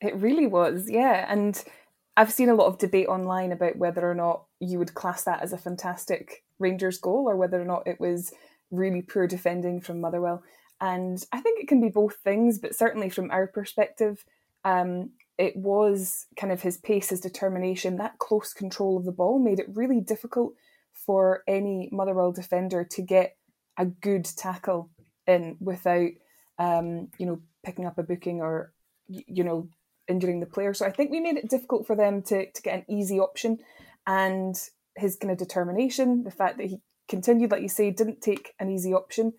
[0.00, 1.26] It really was, yeah.
[1.28, 1.62] And
[2.16, 5.42] I've seen a lot of debate online about whether or not you would class that
[5.42, 8.32] as a fantastic Rangers goal or whether or not it was
[8.70, 10.42] really poor defending from Motherwell.
[10.80, 14.24] And I think it can be both things, but certainly from our perspective,
[14.64, 15.10] um,
[15.42, 19.58] it was kind of his pace, his determination, that close control of the ball made
[19.58, 20.54] it really difficult
[20.92, 23.36] for any Motherwell defender to get
[23.76, 24.90] a good tackle
[25.26, 26.10] in without,
[26.60, 28.72] um, you know, picking up a booking or,
[29.08, 29.68] you know,
[30.06, 30.74] injuring the player.
[30.74, 33.58] So I think we made it difficult for them to, to get an easy option.
[34.06, 34.54] And
[34.96, 36.78] his kind of determination, the fact that he
[37.08, 39.32] continued, like you say, didn't take an easy option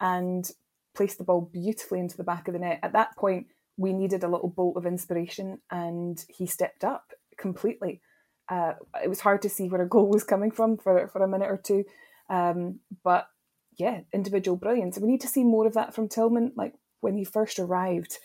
[0.00, 0.48] and
[0.94, 2.78] placed the ball beautifully into the back of the net.
[2.84, 8.02] At that point, we needed a little bolt of inspiration, and he stepped up completely.
[8.48, 11.28] Uh, it was hard to see where a goal was coming from for for a
[11.28, 11.84] minute or two,
[12.28, 13.28] um, but
[13.76, 14.98] yeah, individual brilliance.
[14.98, 16.52] We need to see more of that from Tillman.
[16.56, 18.18] Like when he first arrived,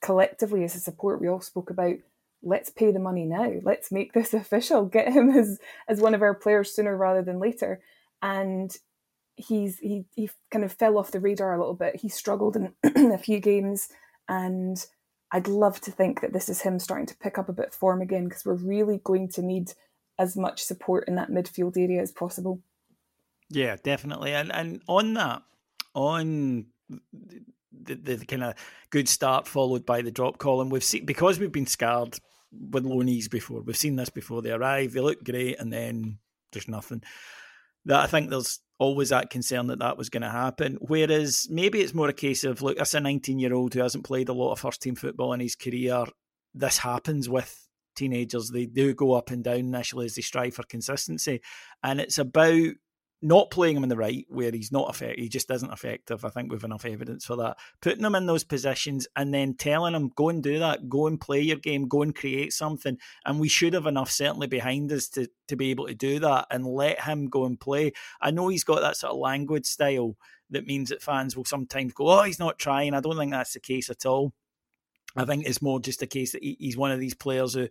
[0.00, 1.96] collectively as a support, we all spoke about
[2.42, 3.52] let's pay the money now.
[3.62, 4.86] Let's make this official.
[4.86, 7.80] Get him as as one of our players sooner rather than later.
[8.22, 8.74] And
[9.36, 11.96] he's he he kind of fell off the radar a little bit.
[11.96, 12.72] He struggled in
[13.12, 13.88] a few games.
[14.28, 14.84] And
[15.34, 17.74] I'd love to think that this is him starting to pick up a bit of
[17.74, 19.72] form again because we're really going to need
[20.16, 22.62] as much support in that midfield area as possible.
[23.50, 24.32] Yeah, definitely.
[24.32, 25.42] And and on that,
[25.92, 28.54] on the, the kind of
[28.90, 32.16] good start followed by the drop column, we've seen because we've been scarred
[32.52, 33.60] with loanees before.
[33.62, 34.40] We've seen this before.
[34.40, 36.18] They arrive, they look great, and then
[36.52, 37.02] there's nothing.
[37.86, 40.78] That I think there's always that concern that that was going to happen.
[40.80, 44.04] Whereas maybe it's more a case of look, as a 19 year old who hasn't
[44.04, 46.04] played a lot of first team football in his career.
[46.54, 48.50] This happens with teenagers.
[48.50, 51.40] They do go up and down initially as they strive for consistency.
[51.82, 52.70] And it's about
[53.22, 56.24] not playing him in the right where he's not effective, he just isn't effective.
[56.24, 57.56] I think we've enough evidence for that.
[57.80, 61.20] Putting him in those positions and then telling him, go and do that, go and
[61.20, 62.98] play your game, go and create something.
[63.24, 66.46] And we should have enough certainly behind us to to be able to do that
[66.50, 67.92] and let him go and play.
[68.20, 70.16] I know he's got that sort of language style
[70.50, 72.94] that means that fans will sometimes go, oh, he's not trying.
[72.94, 74.32] I don't think that's the case at all.
[75.16, 77.68] I think it's more just a case that he's one of these players who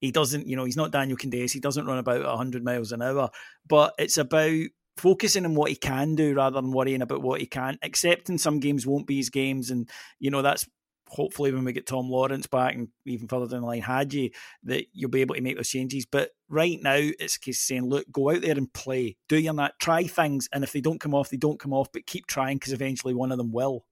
[0.00, 1.52] he doesn't, you know, he's not Daniel Candeias.
[1.52, 3.30] He doesn't run about 100 miles an hour,
[3.66, 7.46] but it's about focusing on what he can do rather than worrying about what he
[7.46, 7.78] can't.
[7.82, 10.66] Accepting some games won't be his games, and you know that's
[11.08, 14.86] hopefully when we get Tom Lawrence back and even further down the line Hagi, that
[14.92, 16.06] you'll be able to make those changes.
[16.06, 19.38] But right now, it's a case of saying, look, go out there and play, do
[19.38, 22.06] your that, try things, and if they don't come off, they don't come off, but
[22.06, 23.84] keep trying because eventually one of them will.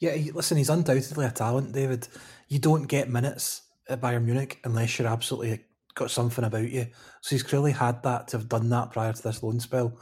[0.00, 2.08] Yeah, listen, he's undoubtedly a talent, David.
[2.48, 5.64] You don't get minutes at Bayern Munich unless you're absolutely
[5.98, 6.86] got something about you.
[7.20, 9.98] So he's clearly had that to have done that prior to this loan spell.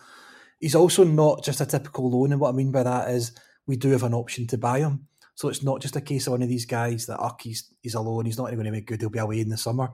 [0.60, 3.32] He's also not just a typical loan, and what I mean by that is
[3.66, 5.08] we do have an option to buy him.
[5.34, 7.94] So it's not just a case of one of these guys that, uck, he's, he's
[7.94, 9.90] alone, he's not going to make good, he'll be away in the summer.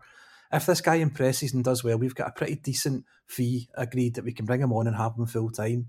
[0.53, 4.25] If this guy impresses and does well, we've got a pretty decent fee agreed that
[4.25, 5.89] we can bring him on and have him full time.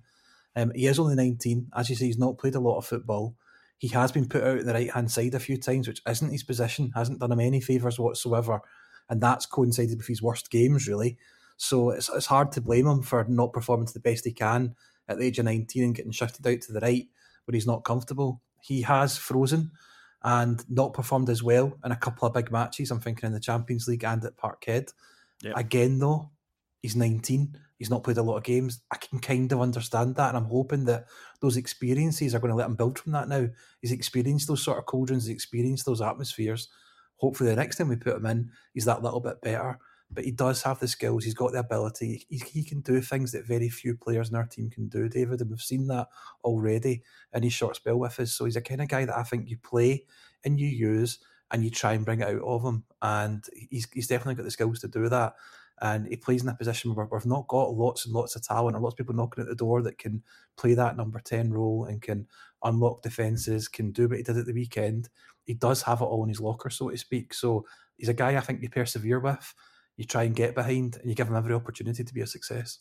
[0.55, 1.69] Um, he is only 19.
[1.75, 3.35] As you say, he's not played a lot of football.
[3.77, 6.31] He has been put out at the right hand side a few times, which isn't
[6.31, 8.61] his position, hasn't done him any favours whatsoever.
[9.09, 11.17] And that's coincided with his worst games, really.
[11.57, 14.75] So it's, it's hard to blame him for not performing to the best he can
[15.07, 17.07] at the age of 19 and getting shifted out to the right
[17.45, 19.71] when he's not comfortable he has frozen
[20.23, 22.91] and not performed as well in a couple of big matches.
[22.91, 24.93] I'm thinking in the Champions League and at Parkhead.
[25.41, 25.57] Yep.
[25.57, 26.31] Again, though,
[26.81, 27.57] he's 19.
[27.77, 28.79] He's not played a lot of games.
[28.89, 31.07] I can kind of understand that, and I'm hoping that
[31.41, 33.49] those experiences are going to let him build from that now.
[33.81, 36.69] He's experienced those sort of cauldrons, he's experienced those atmospheres.
[37.17, 39.79] Hopefully, the next time we put him in, he's that little bit better
[40.13, 41.23] but he does have the skills.
[41.23, 42.25] He's got the ability.
[42.29, 45.41] He, he can do things that very few players in our team can do, David,
[45.41, 46.07] and we've seen that
[46.43, 48.33] already in his short spell with us.
[48.33, 50.05] So he's a kind of guy that I think you play
[50.43, 51.19] and you use
[51.51, 52.83] and you try and bring it out of him.
[53.01, 55.33] And he's, he's definitely got the skills to do that.
[55.81, 58.77] And he plays in a position where we've not got lots and lots of talent
[58.77, 60.23] or lots of people knocking at the door that can
[60.55, 62.27] play that number 10 role and can
[62.63, 65.09] unlock defences, can do what he did at the weekend.
[65.45, 67.33] He does have it all in his locker, so to speak.
[67.33, 67.65] So
[67.97, 69.53] he's a guy I think you persevere with
[69.97, 72.79] you try and get behind and you give him every opportunity to be a success.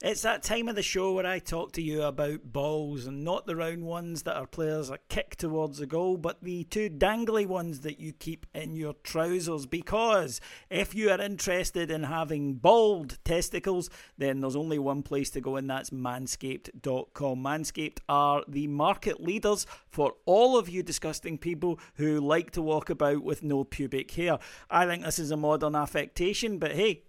[0.00, 3.46] It's that time of the show where I talk to you about balls and not
[3.46, 7.44] the round ones that our players are kicked towards the goal, but the two dangly
[7.44, 9.66] ones that you keep in your trousers.
[9.66, 15.40] Because if you are interested in having bald testicles, then there's only one place to
[15.40, 17.42] go, and that's manscaped.com.
[17.42, 22.88] Manscaped are the market leaders for all of you disgusting people who like to walk
[22.88, 24.38] about with no pubic hair.
[24.70, 27.02] I think this is a modern affectation, but hey,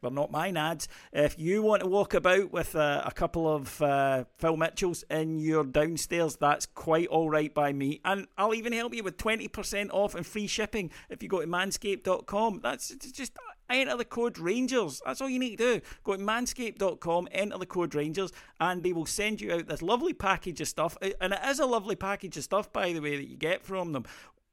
[0.00, 0.88] they're not mine ads.
[1.12, 5.38] If you want to walk about with a, a couple of uh, Phil Mitchells in
[5.38, 8.00] your downstairs, that's quite all right by me.
[8.04, 11.46] And I'll even help you with 20% off and free shipping if you go to
[11.46, 12.60] manscaped.com.
[12.62, 13.32] That's just
[13.68, 15.00] enter the code Rangers.
[15.04, 15.80] That's all you need to do.
[16.04, 20.12] Go to manscaped.com, enter the code Rangers, and they will send you out this lovely
[20.12, 20.96] package of stuff.
[21.20, 23.92] And it is a lovely package of stuff, by the way, that you get from
[23.92, 24.04] them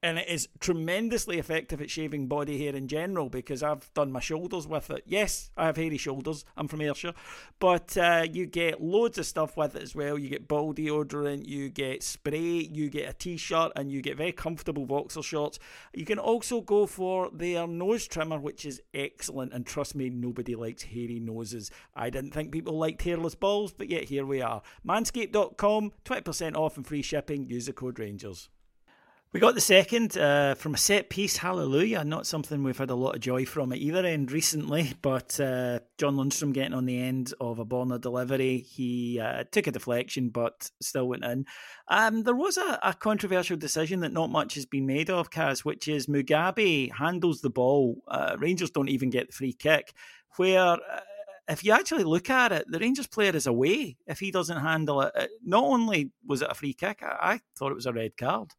[0.03, 4.19] and it is tremendously effective at shaving body hair in general because I've done my
[4.19, 5.03] shoulders with it.
[5.07, 6.43] Yes, I have hairy shoulders.
[6.57, 7.13] I'm from Ayrshire,
[7.59, 10.19] but uh, you get loads of stuff with it as well.
[10.19, 14.33] You get ball deodorant, you get spray, you get a t-shirt, and you get very
[14.33, 15.57] comfortable boxer shorts.
[15.93, 19.53] You can also go for their nose trimmer, which is excellent.
[19.53, 21.71] And trust me, nobody likes hairy noses.
[21.95, 24.61] I didn't think people liked hairless balls, but yet here we are.
[24.85, 27.49] Manscaped.com, 20% off and free shipping.
[27.49, 28.49] Use the code Rangers.
[29.33, 32.03] We got the second uh, from a set piece, hallelujah.
[32.03, 35.79] Not something we've had a lot of joy from at either end recently, but uh,
[35.97, 38.59] John Lundstram getting on the end of a Borna delivery.
[38.59, 41.47] He uh, took a deflection, but still went in.
[41.87, 45.65] Um, there was a, a, controversial decision that not much has been made of, Kaz,
[45.65, 48.03] which is Mugabi handles the ball.
[48.07, 49.93] Uh, Rangers don't even get the free kick,
[50.35, 50.99] where uh,
[51.47, 55.01] if you actually look at it, the Rangers player is away if he doesn't handle
[55.01, 55.31] it.
[55.43, 58.51] Not only was it a free kick, I, I thought it was a red card.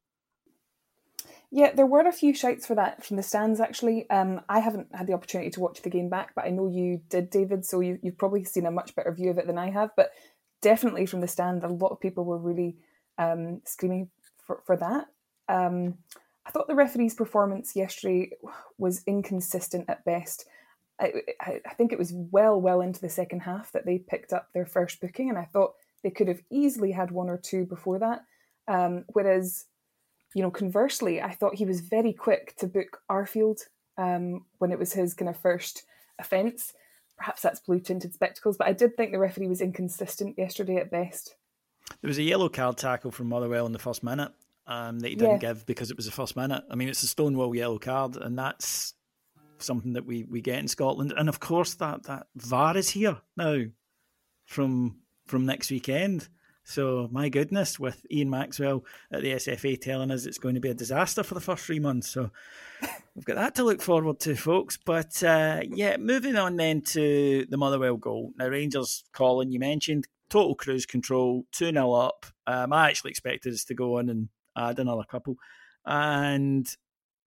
[1.57, 4.11] Yeah, there were a few shouts for that from the stands actually.
[4.11, 7.01] Um, I haven't had the opportunity to watch the game back, but I know you
[7.09, 9.71] did, David, so you, have probably seen a much better view of it than I
[9.71, 9.91] have.
[9.97, 10.11] But
[10.63, 12.75] definitely from the stand, a lot of people were really
[13.19, 14.11] um, screaming
[14.45, 15.07] for, for that.
[15.49, 15.99] Um,
[16.45, 18.33] I thought the referee's performance yesterday
[18.77, 20.47] was inconsistent at best.
[21.01, 24.49] I, I, think it was well, well into the second half that they picked up
[24.55, 28.01] their first booking, and I thought they could have easily had one or two before
[28.01, 28.25] that.
[28.67, 29.67] Um, whereas
[30.35, 33.61] you know, conversely, I thought he was very quick to book Arfield
[33.97, 35.85] um, when it was his kind of first
[36.19, 36.73] offence.
[37.17, 40.91] Perhaps that's blue tinted spectacles, but I did think the referee was inconsistent yesterday at
[40.91, 41.37] best.
[42.01, 44.33] There was a yellow card tackle from Motherwell in the first minute
[44.67, 45.53] um, that he didn't yeah.
[45.53, 46.65] give because it was the first minute.
[46.69, 48.95] I mean, it's a Stonewall yellow card, and that's
[49.59, 51.15] something that we, we get in Scotland.
[51.17, 53.63] And of course, that, that VAR is here now
[54.47, 56.29] from from next weekend.
[56.65, 60.71] So, my goodness, with Ian Maxwell at the SFA telling us it's going to be
[60.71, 62.09] a disaster for the first three months.
[62.09, 62.31] So,
[63.15, 64.79] we've got that to look forward to, folks.
[64.79, 68.33] But uh, yeah, moving on then to the Motherwell goal.
[68.39, 72.27] Now, Rangers, Colin, you mentioned total cruise control, 2 0 up.
[72.47, 75.37] Um, I actually expected us to go on and add another couple.
[75.85, 76.67] And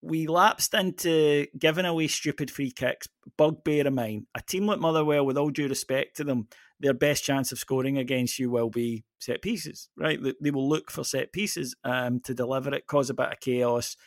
[0.02, 3.08] we lapsed into giving away stupid free kicks.
[3.38, 4.26] Bugbear of mine.
[4.36, 6.47] A team like Motherwell, with all due respect to them,
[6.80, 10.20] their best chance of scoring against you will be set pieces, right?
[10.42, 13.98] They will look for set pieces um, to deliver it, cause a bit of chaos,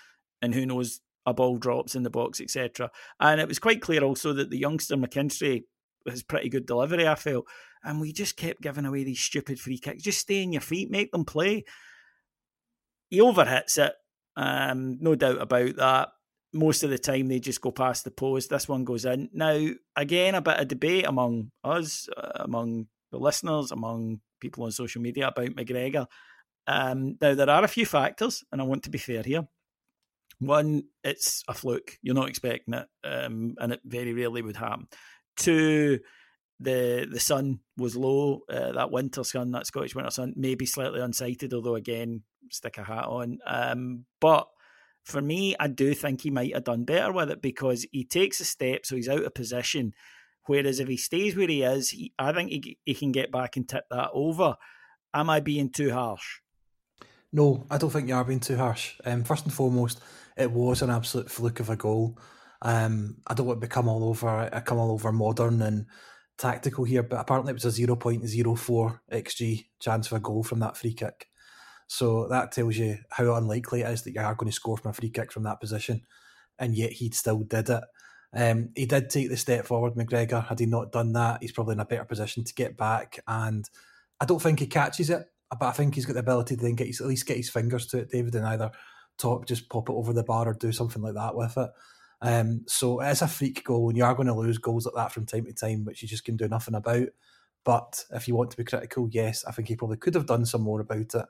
[0.41, 2.91] and who knows, a ball drops in the box, etc.
[3.19, 5.65] And it was quite clear also that the youngster McKinstry
[6.09, 7.47] has pretty good delivery, I felt.
[7.85, 10.03] And we just kept giving away these stupid free kicks.
[10.03, 11.65] Just stay in your feet, make them play.
[13.11, 13.93] He overhits it,
[14.37, 16.09] um, no doubt about that
[16.53, 18.51] most of the time they just go past the post.
[18.51, 19.29] This one goes in.
[19.33, 24.73] Now, again, a bit of debate among us, uh, among the listeners, among people on
[24.73, 26.07] social media about McGregor.
[26.67, 29.47] Um, now, there are a few factors, and I want to be fair here.
[30.39, 31.99] One, it's a fluke.
[32.03, 34.89] You're not expecting it, um, and it very rarely would happen.
[35.37, 36.01] Two,
[36.59, 38.41] the the sun was low.
[38.49, 42.85] Uh, that winter sun, that Scottish winter sun, maybe slightly unsighted, although again, stick a
[42.85, 43.39] hat on.
[43.47, 44.49] Um, but
[45.05, 48.41] for me, I do think he might have done better with it because he takes
[48.41, 49.95] a step, so he's out of position.
[50.47, 53.57] Whereas if he stays where he is, he, I think he, he can get back
[53.57, 54.57] and tip that over.
[55.13, 56.41] Am I being too harsh?
[57.33, 58.95] No, I don't think you are being too harsh.
[59.05, 60.01] Um, first and foremost,
[60.37, 62.19] it was an absolute fluke of a goal.
[62.63, 65.87] Um, I don't want to become all over, I come all over modern and
[66.37, 70.77] tactical here, but apparently it was a 0.04 xg chance for a goal from that
[70.77, 71.30] free kick.
[71.93, 74.93] So that tells you how unlikely it is that you are going to score from
[74.93, 76.03] a free kick from that position.
[76.57, 77.83] And yet he still did it.
[78.33, 80.47] Um, he did take the step forward, McGregor.
[80.47, 83.19] Had he not done that, he's probably in a better position to get back.
[83.27, 83.69] And
[84.21, 86.77] I don't think he catches it, but I think he's got the ability to then
[86.77, 88.71] get his, at least get his fingers to it, David, and either
[89.19, 91.71] top, just pop it over the bar or do something like that with it.
[92.23, 95.11] Um, so it's a freak goal, and you are going to lose goals like that
[95.11, 97.09] from time to time, which you just can do nothing about.
[97.65, 100.47] But if you want to be critical, yes, I think he probably could have done
[100.47, 101.27] some more about it.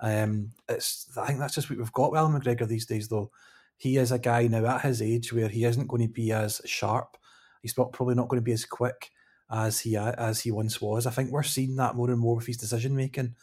[0.00, 3.30] Um, it's I think that's just what we've got with Alan McGregor these days, though.
[3.76, 6.60] He is a guy now at his age where he isn't going to be as
[6.64, 7.16] sharp.
[7.62, 9.10] He's probably not going to be as quick
[9.50, 11.06] as he as he once was.
[11.06, 13.34] I think we're seeing that more and more with his decision making.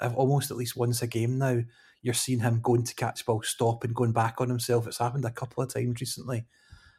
[0.00, 1.62] Almost at least once a game now,
[2.02, 4.86] you're seeing him going to catch ball, stop and going back on himself.
[4.86, 6.44] It's happened a couple of times recently.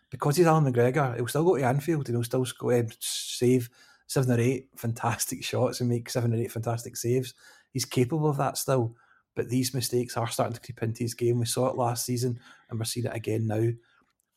[0.10, 3.70] Because he's Alan McGregor, he'll still go to Anfield and he'll still um, save
[4.08, 7.34] seven or eight fantastic shots and make seven or eight fantastic saves.
[7.74, 8.96] He's capable of that still.
[9.36, 11.40] But these mistakes are starting to creep into his game.
[11.40, 13.70] We saw it last season and we're seeing it again now.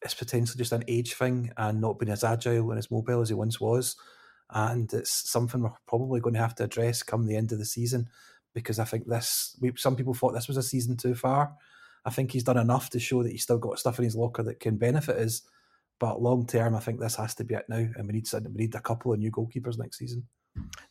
[0.02, 3.28] It's potentially just an age thing and not being as agile and as mobile as
[3.28, 3.96] he once was.
[4.50, 7.64] And it's something we're probably going to have to address come the end of the
[7.64, 8.08] season
[8.54, 11.52] because I think this, we, some people thought this was a season too far.
[12.06, 14.42] I think he's done enough to show that he's still got stuff in his locker
[14.44, 15.42] that can benefit us.
[15.98, 18.62] But long term, I think this has to be it now, and we need we
[18.62, 20.26] need a couple of new goalkeepers next season.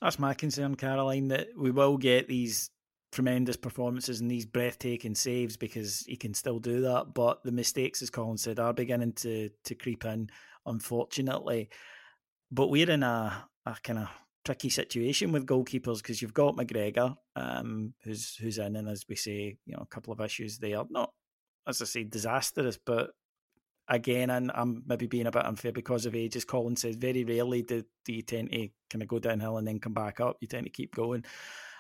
[0.01, 1.29] That's my concern, Caroline.
[1.29, 2.69] That we will get these
[3.11, 7.13] tremendous performances and these breathtaking saves because he can still do that.
[7.13, 10.29] But the mistakes, as Colin said, are beginning to to creep in,
[10.65, 11.69] unfortunately.
[12.51, 14.09] But we're in a, a kind of
[14.43, 19.15] tricky situation with goalkeepers because you've got McGregor, um, who's who's in, and as we
[19.15, 20.83] say, you know, a couple of issues there.
[20.89, 21.11] Not
[21.67, 23.11] as I say, disastrous, but
[23.87, 26.35] again, and I'm maybe being a bit unfair because of age.
[26.35, 29.67] As Colin says, very rarely do, do you tend to kind of go downhill and
[29.67, 30.37] then come back up.
[30.41, 31.23] You tend to keep going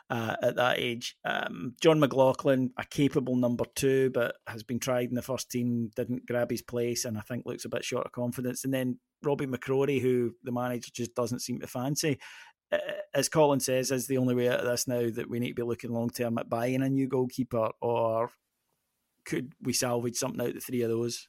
[0.09, 1.17] uh, at that age.
[1.25, 5.91] Um, Jon McLaughlin, a capable number two, but has been tried in the first team,
[5.95, 8.63] didn't grab his place, and I think looks a bit short of confidence.
[8.63, 12.19] And then Robbie McCrorie, who the manager just doesn't seem to fancy.
[12.71, 12.77] Uh,
[13.13, 15.55] as Colin says, is the only way out of this now that we need to
[15.55, 18.29] be looking long term at buying a new goalkeeper, or
[19.25, 21.27] could we salvage something out of the three of those?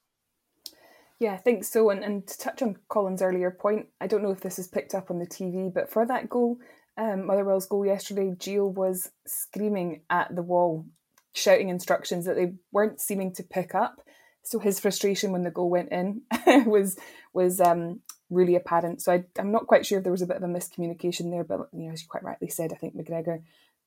[1.19, 1.91] Yeah, I think so.
[1.91, 4.95] And, and to touch on Colin's earlier point, I don't know if this is picked
[4.95, 6.59] up on the TV, but for that goal,
[6.99, 10.87] um, Motherwell's goal yesterday, Gio was screaming at the wall,
[11.33, 14.01] shouting instructions that they weren't seeming to pick up.
[14.43, 16.23] So his frustration when the goal went in
[16.67, 16.97] was
[17.33, 18.01] was um,
[18.31, 19.03] really apparent.
[19.03, 21.45] So I, am not quite sure if there was a bit of a miscommunication there,
[21.45, 23.43] but you know, as you quite rightly said, I think McGregor,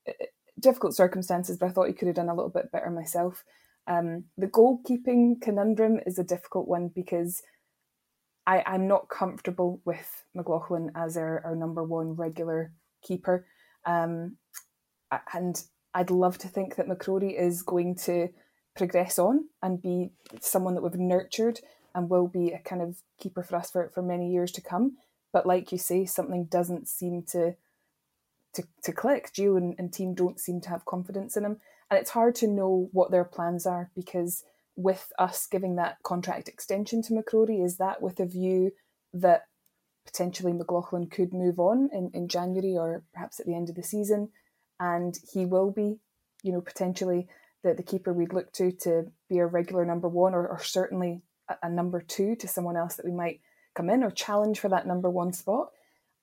[0.07, 0.11] uh,
[0.59, 3.43] difficult circumstances, but I thought he could have done a little bit better myself.
[3.89, 7.41] Um, the goalkeeping conundrum is a difficult one because
[8.45, 12.71] I, I'm not comfortable with McLaughlin as our, our number one regular
[13.01, 13.47] keeper.
[13.85, 14.37] Um,
[15.33, 15.61] and
[15.93, 18.29] I'd love to think that McCrorie is going to
[18.77, 21.59] progress on and be someone that we've nurtured
[21.95, 24.97] and will be a kind of keeper for us for, for many years to come.
[25.33, 27.55] But like you say, something doesn't seem to
[28.55, 29.31] to, to click.
[29.31, 31.57] Gio and, and team don't seem to have confidence in him.
[31.89, 34.43] And it's hard to know what their plans are because
[34.75, 38.71] with us giving that contract extension to McCrorie, is that with a view
[39.13, 39.43] that
[40.05, 43.83] potentially McLaughlin could move on in, in January or perhaps at the end of the
[43.83, 44.29] season,
[44.79, 45.97] and he will be,
[46.43, 47.27] you know, potentially
[47.63, 51.21] the, the keeper we'd look to to be a regular number one or, or certainly
[51.49, 53.41] a, a number two to someone else that we might
[53.75, 55.69] come in or challenge for that number one spot?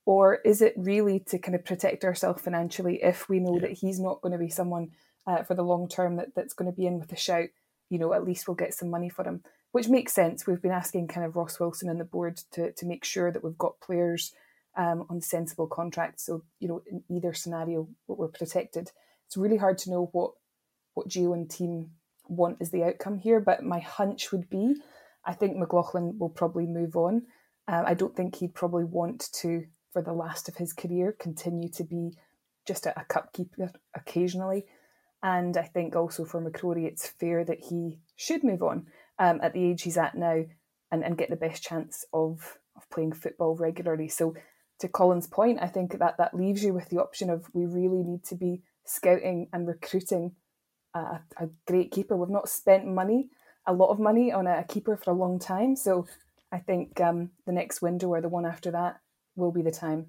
[0.06, 3.62] Or is it really to kind of protect ourselves financially if we know yeah.
[3.62, 4.92] that he's not going to be someone
[5.26, 7.48] uh, for the long term that, that's going to be in with a shout?
[7.88, 10.46] You know, at least we'll get some money for him, which makes sense.
[10.46, 13.44] We've been asking kind of Ross Wilson and the board to, to make sure that
[13.44, 14.32] we've got players
[14.76, 16.26] um, on sensible contracts.
[16.26, 18.90] So, you know, in either scenario, we're protected.
[19.26, 20.32] It's really hard to know what
[20.94, 21.90] what Gio and team
[22.26, 24.76] want as the outcome here, but my hunch would be
[25.26, 27.22] I think McLaughlin will probably move on.
[27.68, 31.68] Uh, I don't think he'd probably want to, for the last of his career, continue
[31.70, 32.16] to be
[32.64, 34.66] just a, a cup keeper occasionally.
[35.22, 38.86] And I think also for McCrorie, it's fair that he should move on
[39.18, 40.44] um, at the age he's at now
[40.90, 44.08] and, and get the best chance of, of playing football regularly.
[44.08, 44.34] So,
[44.80, 48.02] to Colin's point, I think that that leaves you with the option of we really
[48.02, 50.32] need to be scouting and recruiting
[50.94, 52.14] a, a great keeper.
[52.14, 53.30] We've not spent money,
[53.66, 55.76] a lot of money on a keeper for a long time.
[55.76, 56.06] So,
[56.52, 59.00] I think um, the next window or the one after that
[59.34, 60.08] will be the time.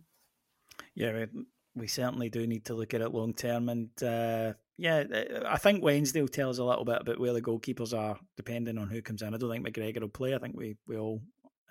[0.96, 1.26] Yeah,
[1.76, 3.70] we certainly do need to look at it long term.
[3.70, 5.04] And uh, yeah,
[5.48, 8.78] I think Wednesday will tell us a little bit about where the goalkeepers are, depending
[8.78, 9.34] on who comes in.
[9.34, 10.36] I don't think McGregor will play.
[10.36, 11.22] I think we, we all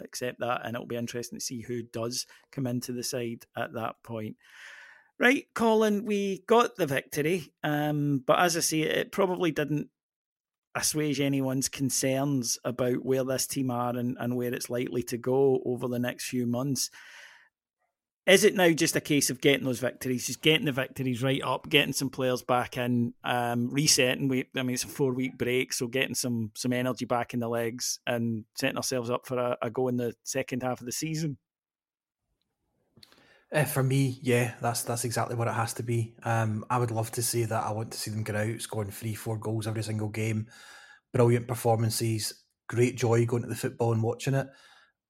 [0.00, 0.62] accept that.
[0.64, 4.36] And it'll be interesting to see who does come into the side at that point.
[5.18, 7.52] Right, Colin, we got the victory.
[7.62, 9.88] Um, but as I say, it probably didn't
[10.74, 15.62] assuage anyone's concerns about where this team are and, and where it's likely to go
[15.64, 16.90] over the next few months.
[18.26, 21.40] Is it now just a case of getting those victories, just getting the victories right
[21.44, 24.26] up, getting some players back in, um, resetting?
[24.26, 27.40] We, I mean, it's a four week break, so getting some some energy back in
[27.40, 30.86] the legs and setting ourselves up for a, a go in the second half of
[30.86, 31.38] the season.
[33.52, 36.16] Uh, for me, yeah, that's that's exactly what it has to be.
[36.24, 37.64] Um, I would love to see that.
[37.64, 40.48] I want to see them get out, scoring three, four goals every single game.
[41.12, 44.48] Brilliant performances, great joy going to the football and watching it.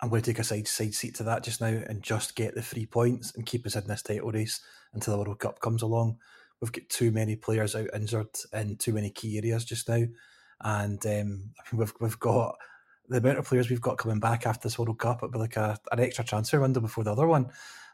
[0.01, 2.55] I'm going to take a side side seat to that just now and just get
[2.55, 4.61] the three points and keep us in this title race
[4.92, 6.18] until the World Cup comes along.
[6.61, 10.05] We've got too many players out injured in too many key areas just now,
[10.62, 12.57] and um, we've we've got
[13.09, 15.18] the amount of players we've got coming back after this World Cup.
[15.18, 17.51] It'll be like a, an extra transfer window before the other one.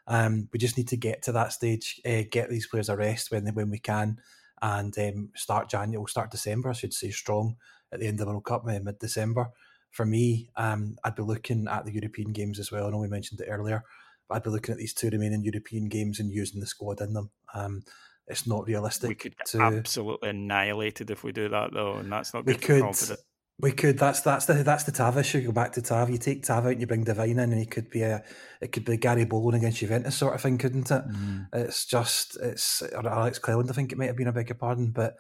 [0.07, 3.31] Um, we just need to get to that stage, uh, get these players a rest
[3.31, 4.19] when when we can,
[4.61, 7.57] and um, start January, we'll start December, I should say, strong
[7.93, 9.51] at the end of the World Cup, mid December.
[9.93, 12.87] For me, um, I'd be looking at the European games as well.
[12.87, 13.85] I know we mentioned it earlier,
[14.29, 17.13] but I'd be looking at these two remaining European games and using the squad in
[17.13, 17.31] them.
[17.55, 17.85] Um,
[18.27, 19.09] it's not realistic.
[19.09, 22.57] We could get to, absolutely annihilated if we do that, though, and that's not good
[22.57, 23.19] we could.
[23.59, 23.99] We could.
[23.99, 25.43] That's that's the that's the Tav issue.
[25.43, 26.11] Go back to Tav.
[26.11, 28.25] You take Tav out and you bring Devine in, and he could be a
[28.61, 31.07] it could be Gary Bollan against Juventus sort of thing, couldn't it?
[31.07, 31.49] Mm.
[31.53, 33.71] It's just it's or Alex Cleland.
[33.71, 35.17] I think it might have been a bigger pardon, but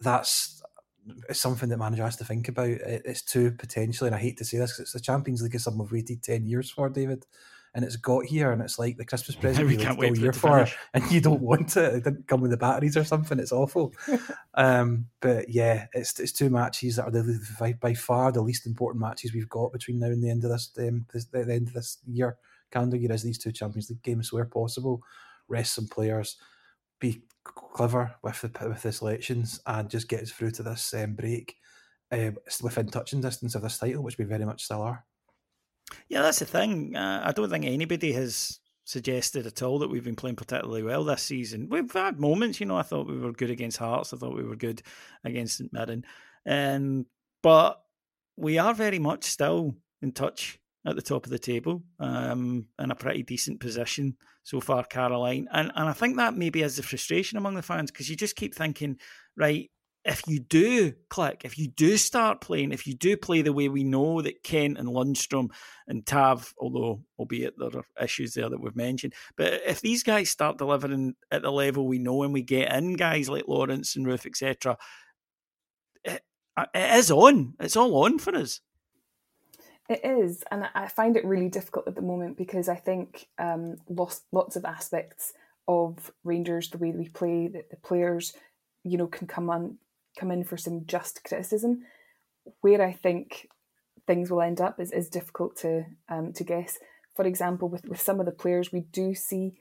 [0.00, 0.62] that's
[1.28, 2.68] it's something that manager has to think about.
[2.68, 5.64] it's too potentially, and I hate to say this, because it's the Champions League is
[5.64, 7.24] something we've waited ten years for, David
[7.74, 10.66] and it's got here and it's like the Christmas present we can't wait for, for
[10.94, 11.94] and you don't want it.
[11.94, 13.38] It didn't come with the batteries or something.
[13.38, 13.92] It's awful.
[14.54, 19.00] um, but yeah, it's it's two matches that are the, by far the least important
[19.00, 21.74] matches we've got between now and the end of this, um, this the end of
[21.74, 22.36] this year
[22.70, 25.02] calendar year is these two Champions League games where possible.
[25.50, 26.36] Rest some players,
[27.00, 31.14] be clever with the with the selections, and just get us through to this um,
[31.14, 31.56] break
[32.12, 32.30] uh,
[32.62, 35.04] within touching distance of this title, which we very much still are.
[36.08, 36.96] Yeah, that's the thing.
[36.96, 41.04] Uh, I don't think anybody has suggested at all that we've been playing particularly well
[41.04, 41.68] this season.
[41.68, 42.76] We've had moments, you know.
[42.76, 44.12] I thought we were good against Hearts.
[44.12, 44.82] I thought we were good
[45.24, 46.04] against St Mirren,
[46.46, 47.06] um,
[47.42, 47.82] but
[48.36, 52.90] we are very much still in touch at the top of the table, um, in
[52.90, 55.48] a pretty decent position so far, Caroline.
[55.52, 58.36] And and I think that maybe is the frustration among the fans because you just
[58.36, 58.96] keep thinking,
[59.36, 59.70] right,
[60.04, 63.68] if you do click, if you do start playing, if you do play the way
[63.68, 65.48] we know that Kent and Lundstram
[65.86, 70.30] and Tav, although albeit there are issues there that we've mentioned, but if these guys
[70.30, 74.06] start delivering at the level we know and we get in guys like Lawrence and
[74.06, 74.78] Roofe, etc.,
[76.04, 76.22] it,
[76.74, 77.54] it is on.
[77.60, 78.60] It's all on for us.
[79.88, 83.76] It is, and I find it really difficult at the moment because I think um,
[83.88, 85.32] lots lots of aspects
[85.66, 88.34] of Rangers, the way we play, the, the players,
[88.84, 89.78] you know, can come on
[90.18, 91.84] come in for some just criticism.
[92.60, 93.48] Where I think
[94.06, 96.78] things will end up is, is difficult to um, to guess.
[97.16, 99.54] For example, with, with some of the players, we do see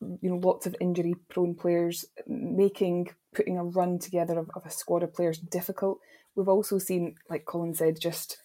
[0.00, 4.70] you know lots of injury prone players making putting a run together of, of a
[4.70, 6.00] squad of players difficult.
[6.34, 8.38] We've also seen, like Colin said, just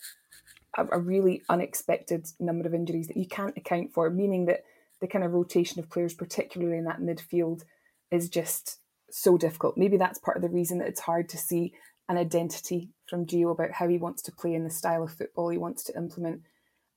[0.78, 4.64] a, a really unexpected number of injuries that you can't account for, meaning that
[5.02, 7.64] the kind of rotation of players, particularly in that midfield,
[8.12, 8.80] is just
[9.12, 9.78] so difficult.
[9.78, 11.74] Maybe that's part of the reason that it's hard to see
[12.10, 15.50] an identity from Gio about how he wants to play in the style of football
[15.50, 16.42] he wants to implement.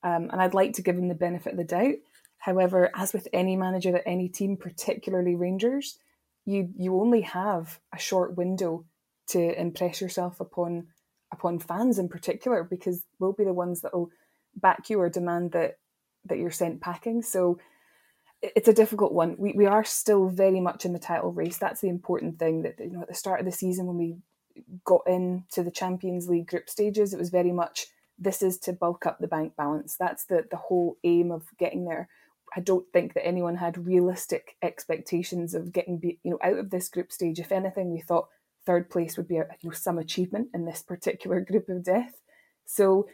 [0.03, 1.97] Um, and I'd like to give him the benefit of the doubt.
[2.39, 5.99] However, as with any manager at any team, particularly Rangers,
[6.45, 8.85] you you only have a short window
[9.29, 10.89] to impress yourself upon
[11.33, 14.11] upon fans in particular, because we'll be the ones that will
[14.55, 15.79] back you or demand that
[16.25, 17.23] that you're sent packing.
[17.23, 17.59] So
[18.43, 19.37] it's a difficult one.
[19.39, 21.59] We we are still very much in the title race.
[21.59, 22.63] That's the important thing.
[22.63, 24.17] That you know, at the start of the season when we
[24.85, 27.87] got into the Champions League group stages, it was very much
[28.19, 29.97] this is to bulk up the bank balance.
[29.99, 32.09] That's the the whole aim of getting there.
[32.55, 36.89] I don't think that anyone had realistic expectations of getting you know out of this
[36.89, 37.39] group stage.
[37.39, 38.29] If anything, we thought
[38.67, 42.21] third place would be you know some achievement in this particular group of death.
[42.65, 43.07] So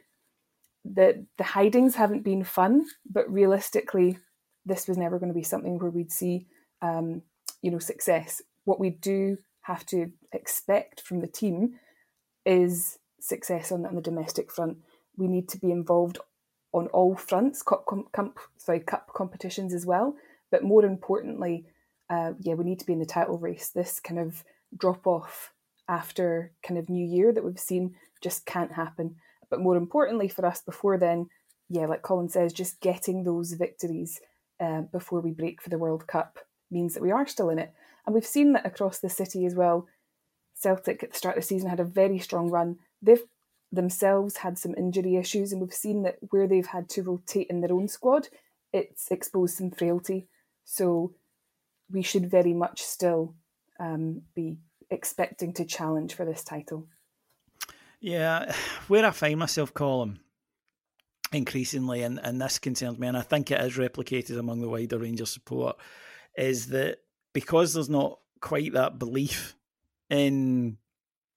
[0.84, 4.18] the the hidings haven't been fun, but realistically,
[4.66, 6.46] this was never going to be something where we'd see
[6.80, 7.22] um,
[7.60, 8.42] you know success.
[8.64, 11.74] What we do have to expect from the team
[12.44, 14.78] is success on, on the domestic front.
[15.16, 16.18] We need to be involved
[16.72, 17.86] on all fronts, cup,
[18.56, 20.16] sorry, cup competitions as well.
[20.50, 21.66] But more importantly,
[22.10, 23.68] uh, yeah, we need to be in the title race.
[23.68, 24.42] This kind of
[24.76, 25.52] drop off
[25.88, 29.16] after kind of New Year that we've seen just can't happen.
[29.50, 31.28] But more importantly for us, before then,
[31.68, 34.20] yeah, like Colin says, just getting those victories
[34.60, 36.38] uh, before we break for the World Cup
[36.70, 37.72] means that we are still in it.
[38.06, 39.86] And we've seen that across the city as well.
[40.54, 42.78] Celtic at the start of the season had a very strong run.
[43.00, 43.24] They've
[43.70, 47.60] themselves had some injury issues, and we've seen that where they've had to rotate in
[47.60, 48.28] their own squad,
[48.72, 50.28] it's exposed some frailty.
[50.64, 51.14] So
[51.90, 53.34] we should very much still
[53.80, 54.58] um, be
[54.90, 56.86] expecting to challenge for this title.
[58.00, 58.52] Yeah,
[58.88, 60.18] where I find myself, Colin,
[61.32, 64.98] increasingly, and, and this concerns me, and I think it is replicated among the wider
[64.98, 65.76] Rangers support,
[66.36, 66.98] is that
[67.32, 69.54] because there's not quite that belief
[70.10, 70.78] in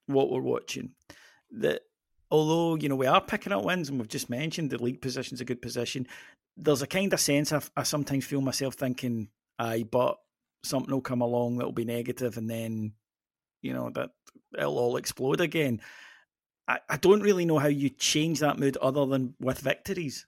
[0.08, 0.92] what we're watching,
[1.52, 1.82] that
[2.32, 5.42] although you know we are picking up wins and we've just mentioned the league position's
[5.42, 6.08] a good position,
[6.58, 9.30] there's a kind of sense I, I sometimes feel myself thinking,
[9.60, 10.18] "Aye, but
[10.66, 12.94] something will come along that'll be negative, and then
[13.62, 14.12] you know that
[14.58, 15.82] it'll all explode again."
[16.68, 20.26] I, I don't really know how you change that mood other than with victories.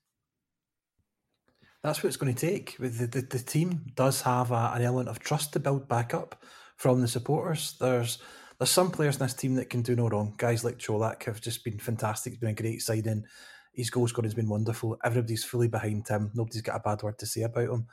[1.84, 2.78] That's what it's going to take.
[2.78, 6.44] The, the, the team does have a, an element of trust to build back up
[6.76, 7.76] from the supporters.
[7.80, 8.20] There's
[8.60, 10.34] there's some players in this team that can do no wrong.
[10.38, 12.34] Guys like Colak have just been fantastic.
[12.34, 13.24] He's been a great signing.
[13.72, 14.98] His goal scoring has been wonderful.
[15.04, 16.32] Everybody's fully behind him.
[16.34, 17.86] Nobody's got a bad word to say about him.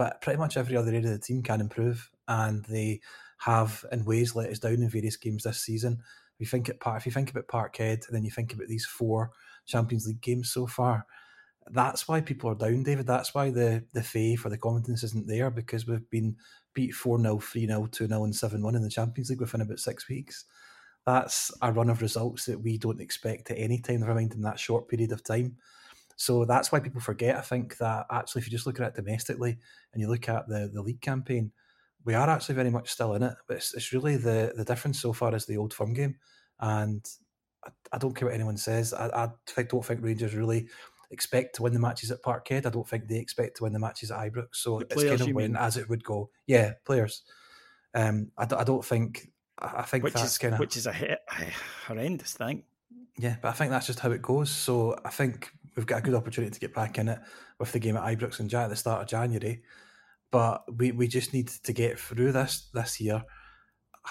[0.00, 3.02] But pretty much every other area of the team can improve, and they
[3.36, 5.98] have in ways let us down in various games this season.
[6.38, 9.32] If you think at if you think about Parkhead, then you think about these four
[9.66, 11.04] Champions League games so far,
[11.70, 13.06] that's why people are down, David.
[13.06, 16.34] That's why the the faith or the confidence isn't there because we've been
[16.72, 19.60] beat 4 0, 3 0, 2 0, and 7 1 in the Champions League within
[19.60, 20.46] about six weeks.
[21.04, 24.40] That's a run of results that we don't expect at any time, never mind in
[24.42, 25.58] that short period of time.
[26.20, 28.94] So that's why people forget, I think, that actually, if you just look at it
[28.94, 29.56] domestically
[29.94, 31.50] and you look at the, the league campaign,
[32.04, 33.32] we are actually very much still in it.
[33.48, 36.16] But it's, it's really the, the difference so far is the old firm game.
[36.60, 37.02] And
[37.64, 38.92] I, I don't care what anyone says.
[38.92, 40.68] I, I don't think Rangers really
[41.10, 42.66] expect to win the matches at Parkhead.
[42.66, 44.48] I don't think they expect to win the matches at Ibrox.
[44.56, 46.28] So the it's kind of win as it would go.
[46.46, 47.22] Yeah, players.
[47.94, 49.32] Um, I, I don't think.
[49.58, 51.52] I think which that's kind of which is a, a
[51.86, 52.64] horrendous thing.
[53.18, 54.50] Yeah, but I think that's just how it goes.
[54.50, 57.18] So I think we've got a good opportunity to get back in it
[57.58, 59.62] with the game at Ibrox and Jack at the start of January.
[60.30, 63.24] But we, we just need to get through this this year.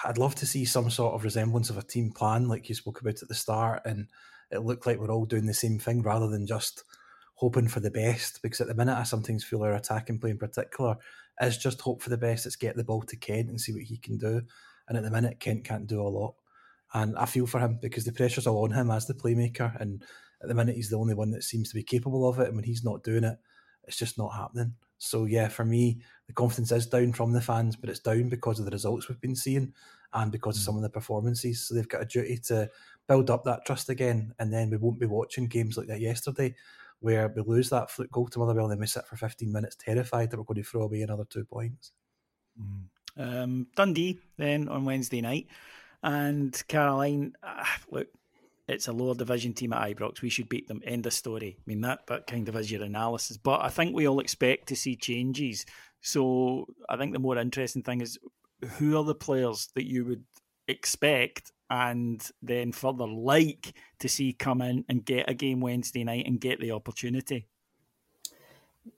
[0.04, 3.00] I'd love to see some sort of resemblance of a team plan, like you spoke
[3.00, 4.08] about at the start, and
[4.50, 6.84] it looked like we're all doing the same thing rather than just
[7.34, 8.40] hoping for the best.
[8.42, 10.96] Because at the minute, I sometimes feel our attacking play in particular
[11.40, 12.46] is just hope for the best.
[12.46, 14.42] It's get the ball to Kent and see what he can do.
[14.88, 16.34] And at the minute, Kent can't do a lot.
[16.92, 19.80] And I feel for him because the pressure's all on him as the playmaker.
[19.80, 20.04] And
[20.42, 22.48] at the minute, he's the only one that seems to be capable of it.
[22.48, 23.38] And when he's not doing it,
[23.84, 24.74] it's just not happening.
[24.98, 28.58] So yeah, for me, the confidence is down from the fans, but it's down because
[28.58, 29.72] of the results we've been seeing
[30.12, 30.66] and because of mm.
[30.66, 31.66] some of the performances.
[31.66, 32.70] So they've got a duty to
[33.08, 36.54] build up that trust again, and then we won't be watching games like that yesterday,
[37.00, 39.76] where we lose that fluke goal to Motherwell and then we sit for 15 minutes
[39.76, 41.92] terrified that we're going to throw away another two points.
[42.60, 42.84] Mm.
[43.16, 45.48] Um, Dundee then on Wednesday night,
[46.02, 48.08] and Caroline, uh, look,
[48.70, 50.22] it's a lower division team at Ibrox.
[50.22, 50.82] We should beat them.
[50.84, 51.56] End of story.
[51.58, 53.36] I mean that that kind of is your analysis.
[53.36, 55.66] But I think we all expect to see changes.
[56.00, 58.18] So I think the more interesting thing is
[58.76, 60.24] who are the players that you would
[60.68, 66.26] expect and then further like to see come in and get a game Wednesday night
[66.26, 67.46] and get the opportunity?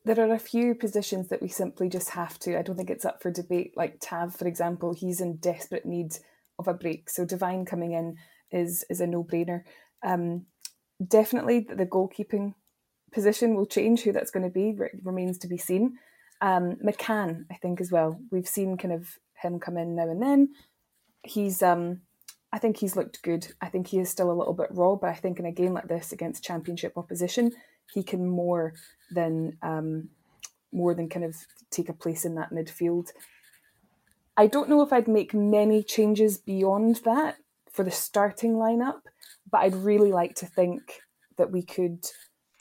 [0.05, 2.59] There are a few positions that we simply just have to.
[2.59, 3.75] I don't think it's up for debate.
[3.77, 6.17] Like Tav, for example, he's in desperate need
[6.59, 7.11] of a break.
[7.11, 8.17] So Devine coming in
[8.53, 9.63] is is a no brainer.
[10.03, 10.47] Um,
[11.07, 12.55] definitely, the goalkeeping
[13.13, 14.03] position will change.
[14.03, 15.99] Who that's going to be remains to be seen.
[16.41, 18.21] Um, McCann, I think, as well.
[18.31, 20.49] We've seen kind of him come in now and then.
[21.23, 22.01] He's, um,
[22.53, 23.47] I think he's looked good.
[23.61, 25.73] I think he is still a little bit raw, but I think in a game
[25.73, 27.53] like this against championship opposition,
[27.95, 28.75] he can more
[29.13, 30.09] than um,
[30.73, 31.37] more than kind of
[31.71, 33.11] take a place in that midfield.
[34.37, 37.37] I don't know if I'd make many changes beyond that
[37.73, 39.01] for the starting lineup,
[39.51, 41.01] but I'd really like to think
[41.39, 42.05] that we could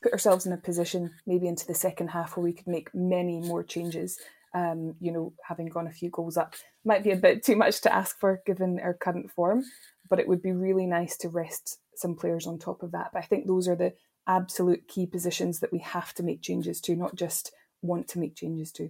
[0.02, 3.40] put ourselves in a position, maybe into the second half, where we could make many
[3.40, 4.18] more changes.
[4.54, 7.82] Um, you know, having gone a few goals up might be a bit too much
[7.82, 9.64] to ask for given our current form,
[10.10, 13.12] but it would be really nice to rest some players on top of that.
[13.14, 13.94] But I think those are the
[14.28, 18.36] absolute key positions that we have to make changes to, not just want to make
[18.36, 18.90] changes to.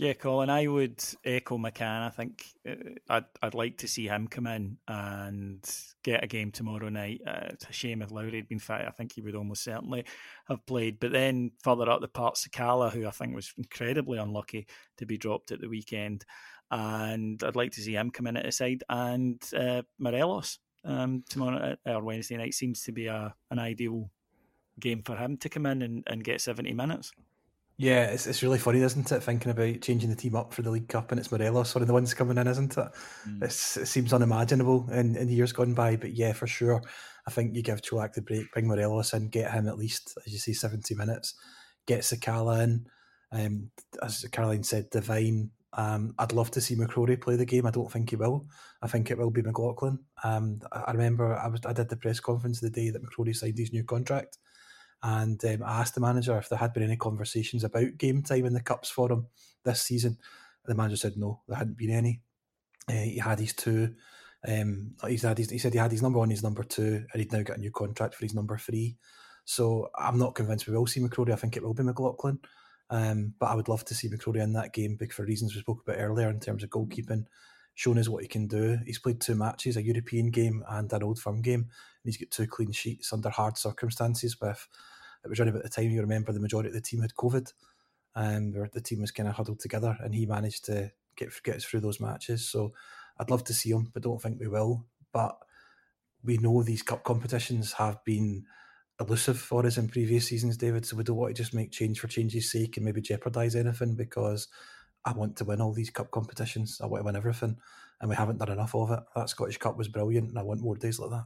[0.00, 2.06] Yeah, Colin, I would echo McCann.
[2.06, 2.74] I think uh,
[3.08, 5.68] I'd I'd like to see him come in and
[6.04, 7.20] get a game tomorrow night.
[7.26, 8.86] Uh, it's a shame if Lowry had been fit.
[8.86, 10.04] I think he would almost certainly
[10.46, 11.00] have played.
[11.00, 14.68] But then further up the part, Sakala, who I think was incredibly unlucky
[14.98, 16.24] to be dropped at the weekend,
[16.70, 18.84] and I'd like to see him come in at the side.
[18.88, 24.12] And uh, Morelos um, tomorrow or Wednesday night seems to be a an ideal
[24.78, 27.10] game for him to come in and, and get seventy minutes.
[27.80, 29.22] Yeah, it's, it's really funny, isn't it?
[29.22, 31.86] Thinking about changing the team up for the League Cup and it's Morelos one of
[31.86, 32.88] the ones coming in, isn't it?
[33.28, 33.42] Mm.
[33.44, 36.82] it seems unimaginable in, in years gone by, but yeah, for sure.
[37.28, 40.32] I think you give Čolak the break, bring Morelos in, get him at least, as
[40.32, 41.34] you say, 70 minutes,
[41.86, 42.86] get Sakala in.
[43.30, 43.70] Um,
[44.02, 45.50] as Caroline said, Devine.
[45.74, 47.66] Um, I'd love to see McCrorie play the game.
[47.66, 48.46] I don't think he will.
[48.82, 49.98] I think it will be McLaughlin.
[50.24, 53.58] Um, I remember I was I did the press conference the day that McCrorie signed
[53.58, 54.38] his new contract,
[55.02, 58.46] and um, I asked the manager if there had been any conversations about game time
[58.46, 59.26] in the cups for him
[59.64, 60.18] this season.
[60.64, 62.20] The manager said no, there hadn't been any.
[62.88, 63.94] Uh, he had his two.
[64.46, 67.20] Um, he's had his, he said he had his number one, his number two, and
[67.20, 68.96] he'd now got a new contract for his number three.
[69.44, 71.32] So I'm not convinced we will see McCrorie.
[71.32, 72.38] I think it will be McLaughlin.
[72.90, 75.82] Um, but I would love to see McCrorie in that game for reasons we spoke
[75.82, 77.26] about earlier in terms of goalkeeping,
[77.78, 78.76] showing us what he can do.
[78.84, 82.32] He's played two matches, a European game and an Old Firm game, and he's got
[82.32, 84.66] two clean sheets under hard circumstances with
[85.24, 87.52] it was around about the time you remember the majority of the team had COVID,
[88.16, 91.54] um, where the team was kind of huddled together, and he managed to get get
[91.54, 92.48] us through those matches.
[92.48, 92.72] So
[93.16, 94.84] I'd love to see him, but don't think we will.
[95.12, 95.38] But
[96.24, 98.44] we know these cup competitions have been
[99.00, 100.84] elusive for us in previous seasons, David.
[100.84, 103.94] So we don't want to just make change for change's sake and maybe jeopardise anything
[103.94, 104.48] because
[105.04, 106.80] I want to win all these cup competitions.
[106.82, 107.56] I want to win everything,
[108.00, 109.00] and we haven't done enough of it.
[109.14, 111.24] That Scottish Cup was brilliant, and I want more days like that.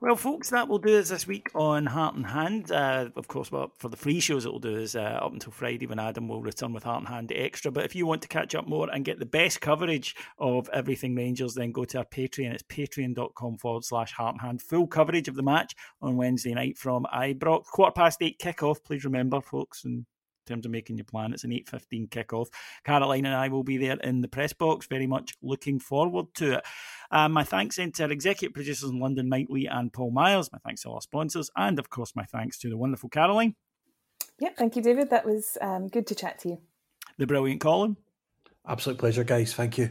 [0.00, 2.70] Well, folks, that will do us this week on Heart and Hand.
[2.70, 5.52] Uh, of course, well, for the free shows, it will do us uh, up until
[5.52, 7.70] Friday when Adam will return with Heart and Hand Extra.
[7.70, 11.14] But if you want to catch up more and get the best coverage of everything
[11.14, 12.52] Rangers, then go to our Patreon.
[12.52, 14.62] It's patreon.com forward slash Heart and Hand.
[14.62, 17.64] Full coverage of the match on Wednesday night from Ibrox.
[17.66, 20.04] Quarter past eight kickoff, please remember, folks, and
[20.46, 21.32] in terms of making your plan.
[21.32, 22.48] It's an 8.15 kickoff.
[22.84, 24.86] Caroline and I will be there in the press box.
[24.86, 26.64] Very much looking forward to it.
[27.10, 30.50] Um, my thanks then to our executive producers in London, Mike Lee and Paul Myers.
[30.52, 31.50] My thanks to all our sponsors.
[31.56, 33.54] And, of course, my thanks to the wonderful Caroline.
[34.40, 35.10] Yep, thank you, David.
[35.10, 36.58] That was um, good to chat to you.
[37.18, 37.96] The brilliant Colin.
[38.66, 39.54] Absolute pleasure, guys.
[39.54, 39.90] Thank you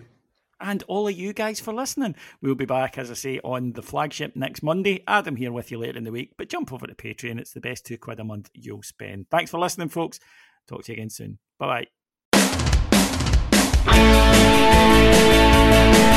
[0.64, 2.16] and all of you guys for listening.
[2.42, 5.04] We'll be back, as I say, on the flagship next Monday.
[5.08, 7.40] Adam here with you later in the week, but jump over to Patreon.
[7.40, 9.28] It's the best two quid a month you'll spend.
[9.30, 10.20] Thanks for listening, folks.
[10.68, 11.38] Talk to you again soon.
[11.60, 11.86] Bye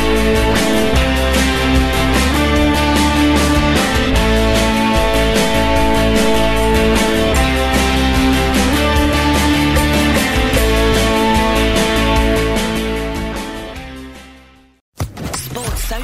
[0.09, 0.43] bye.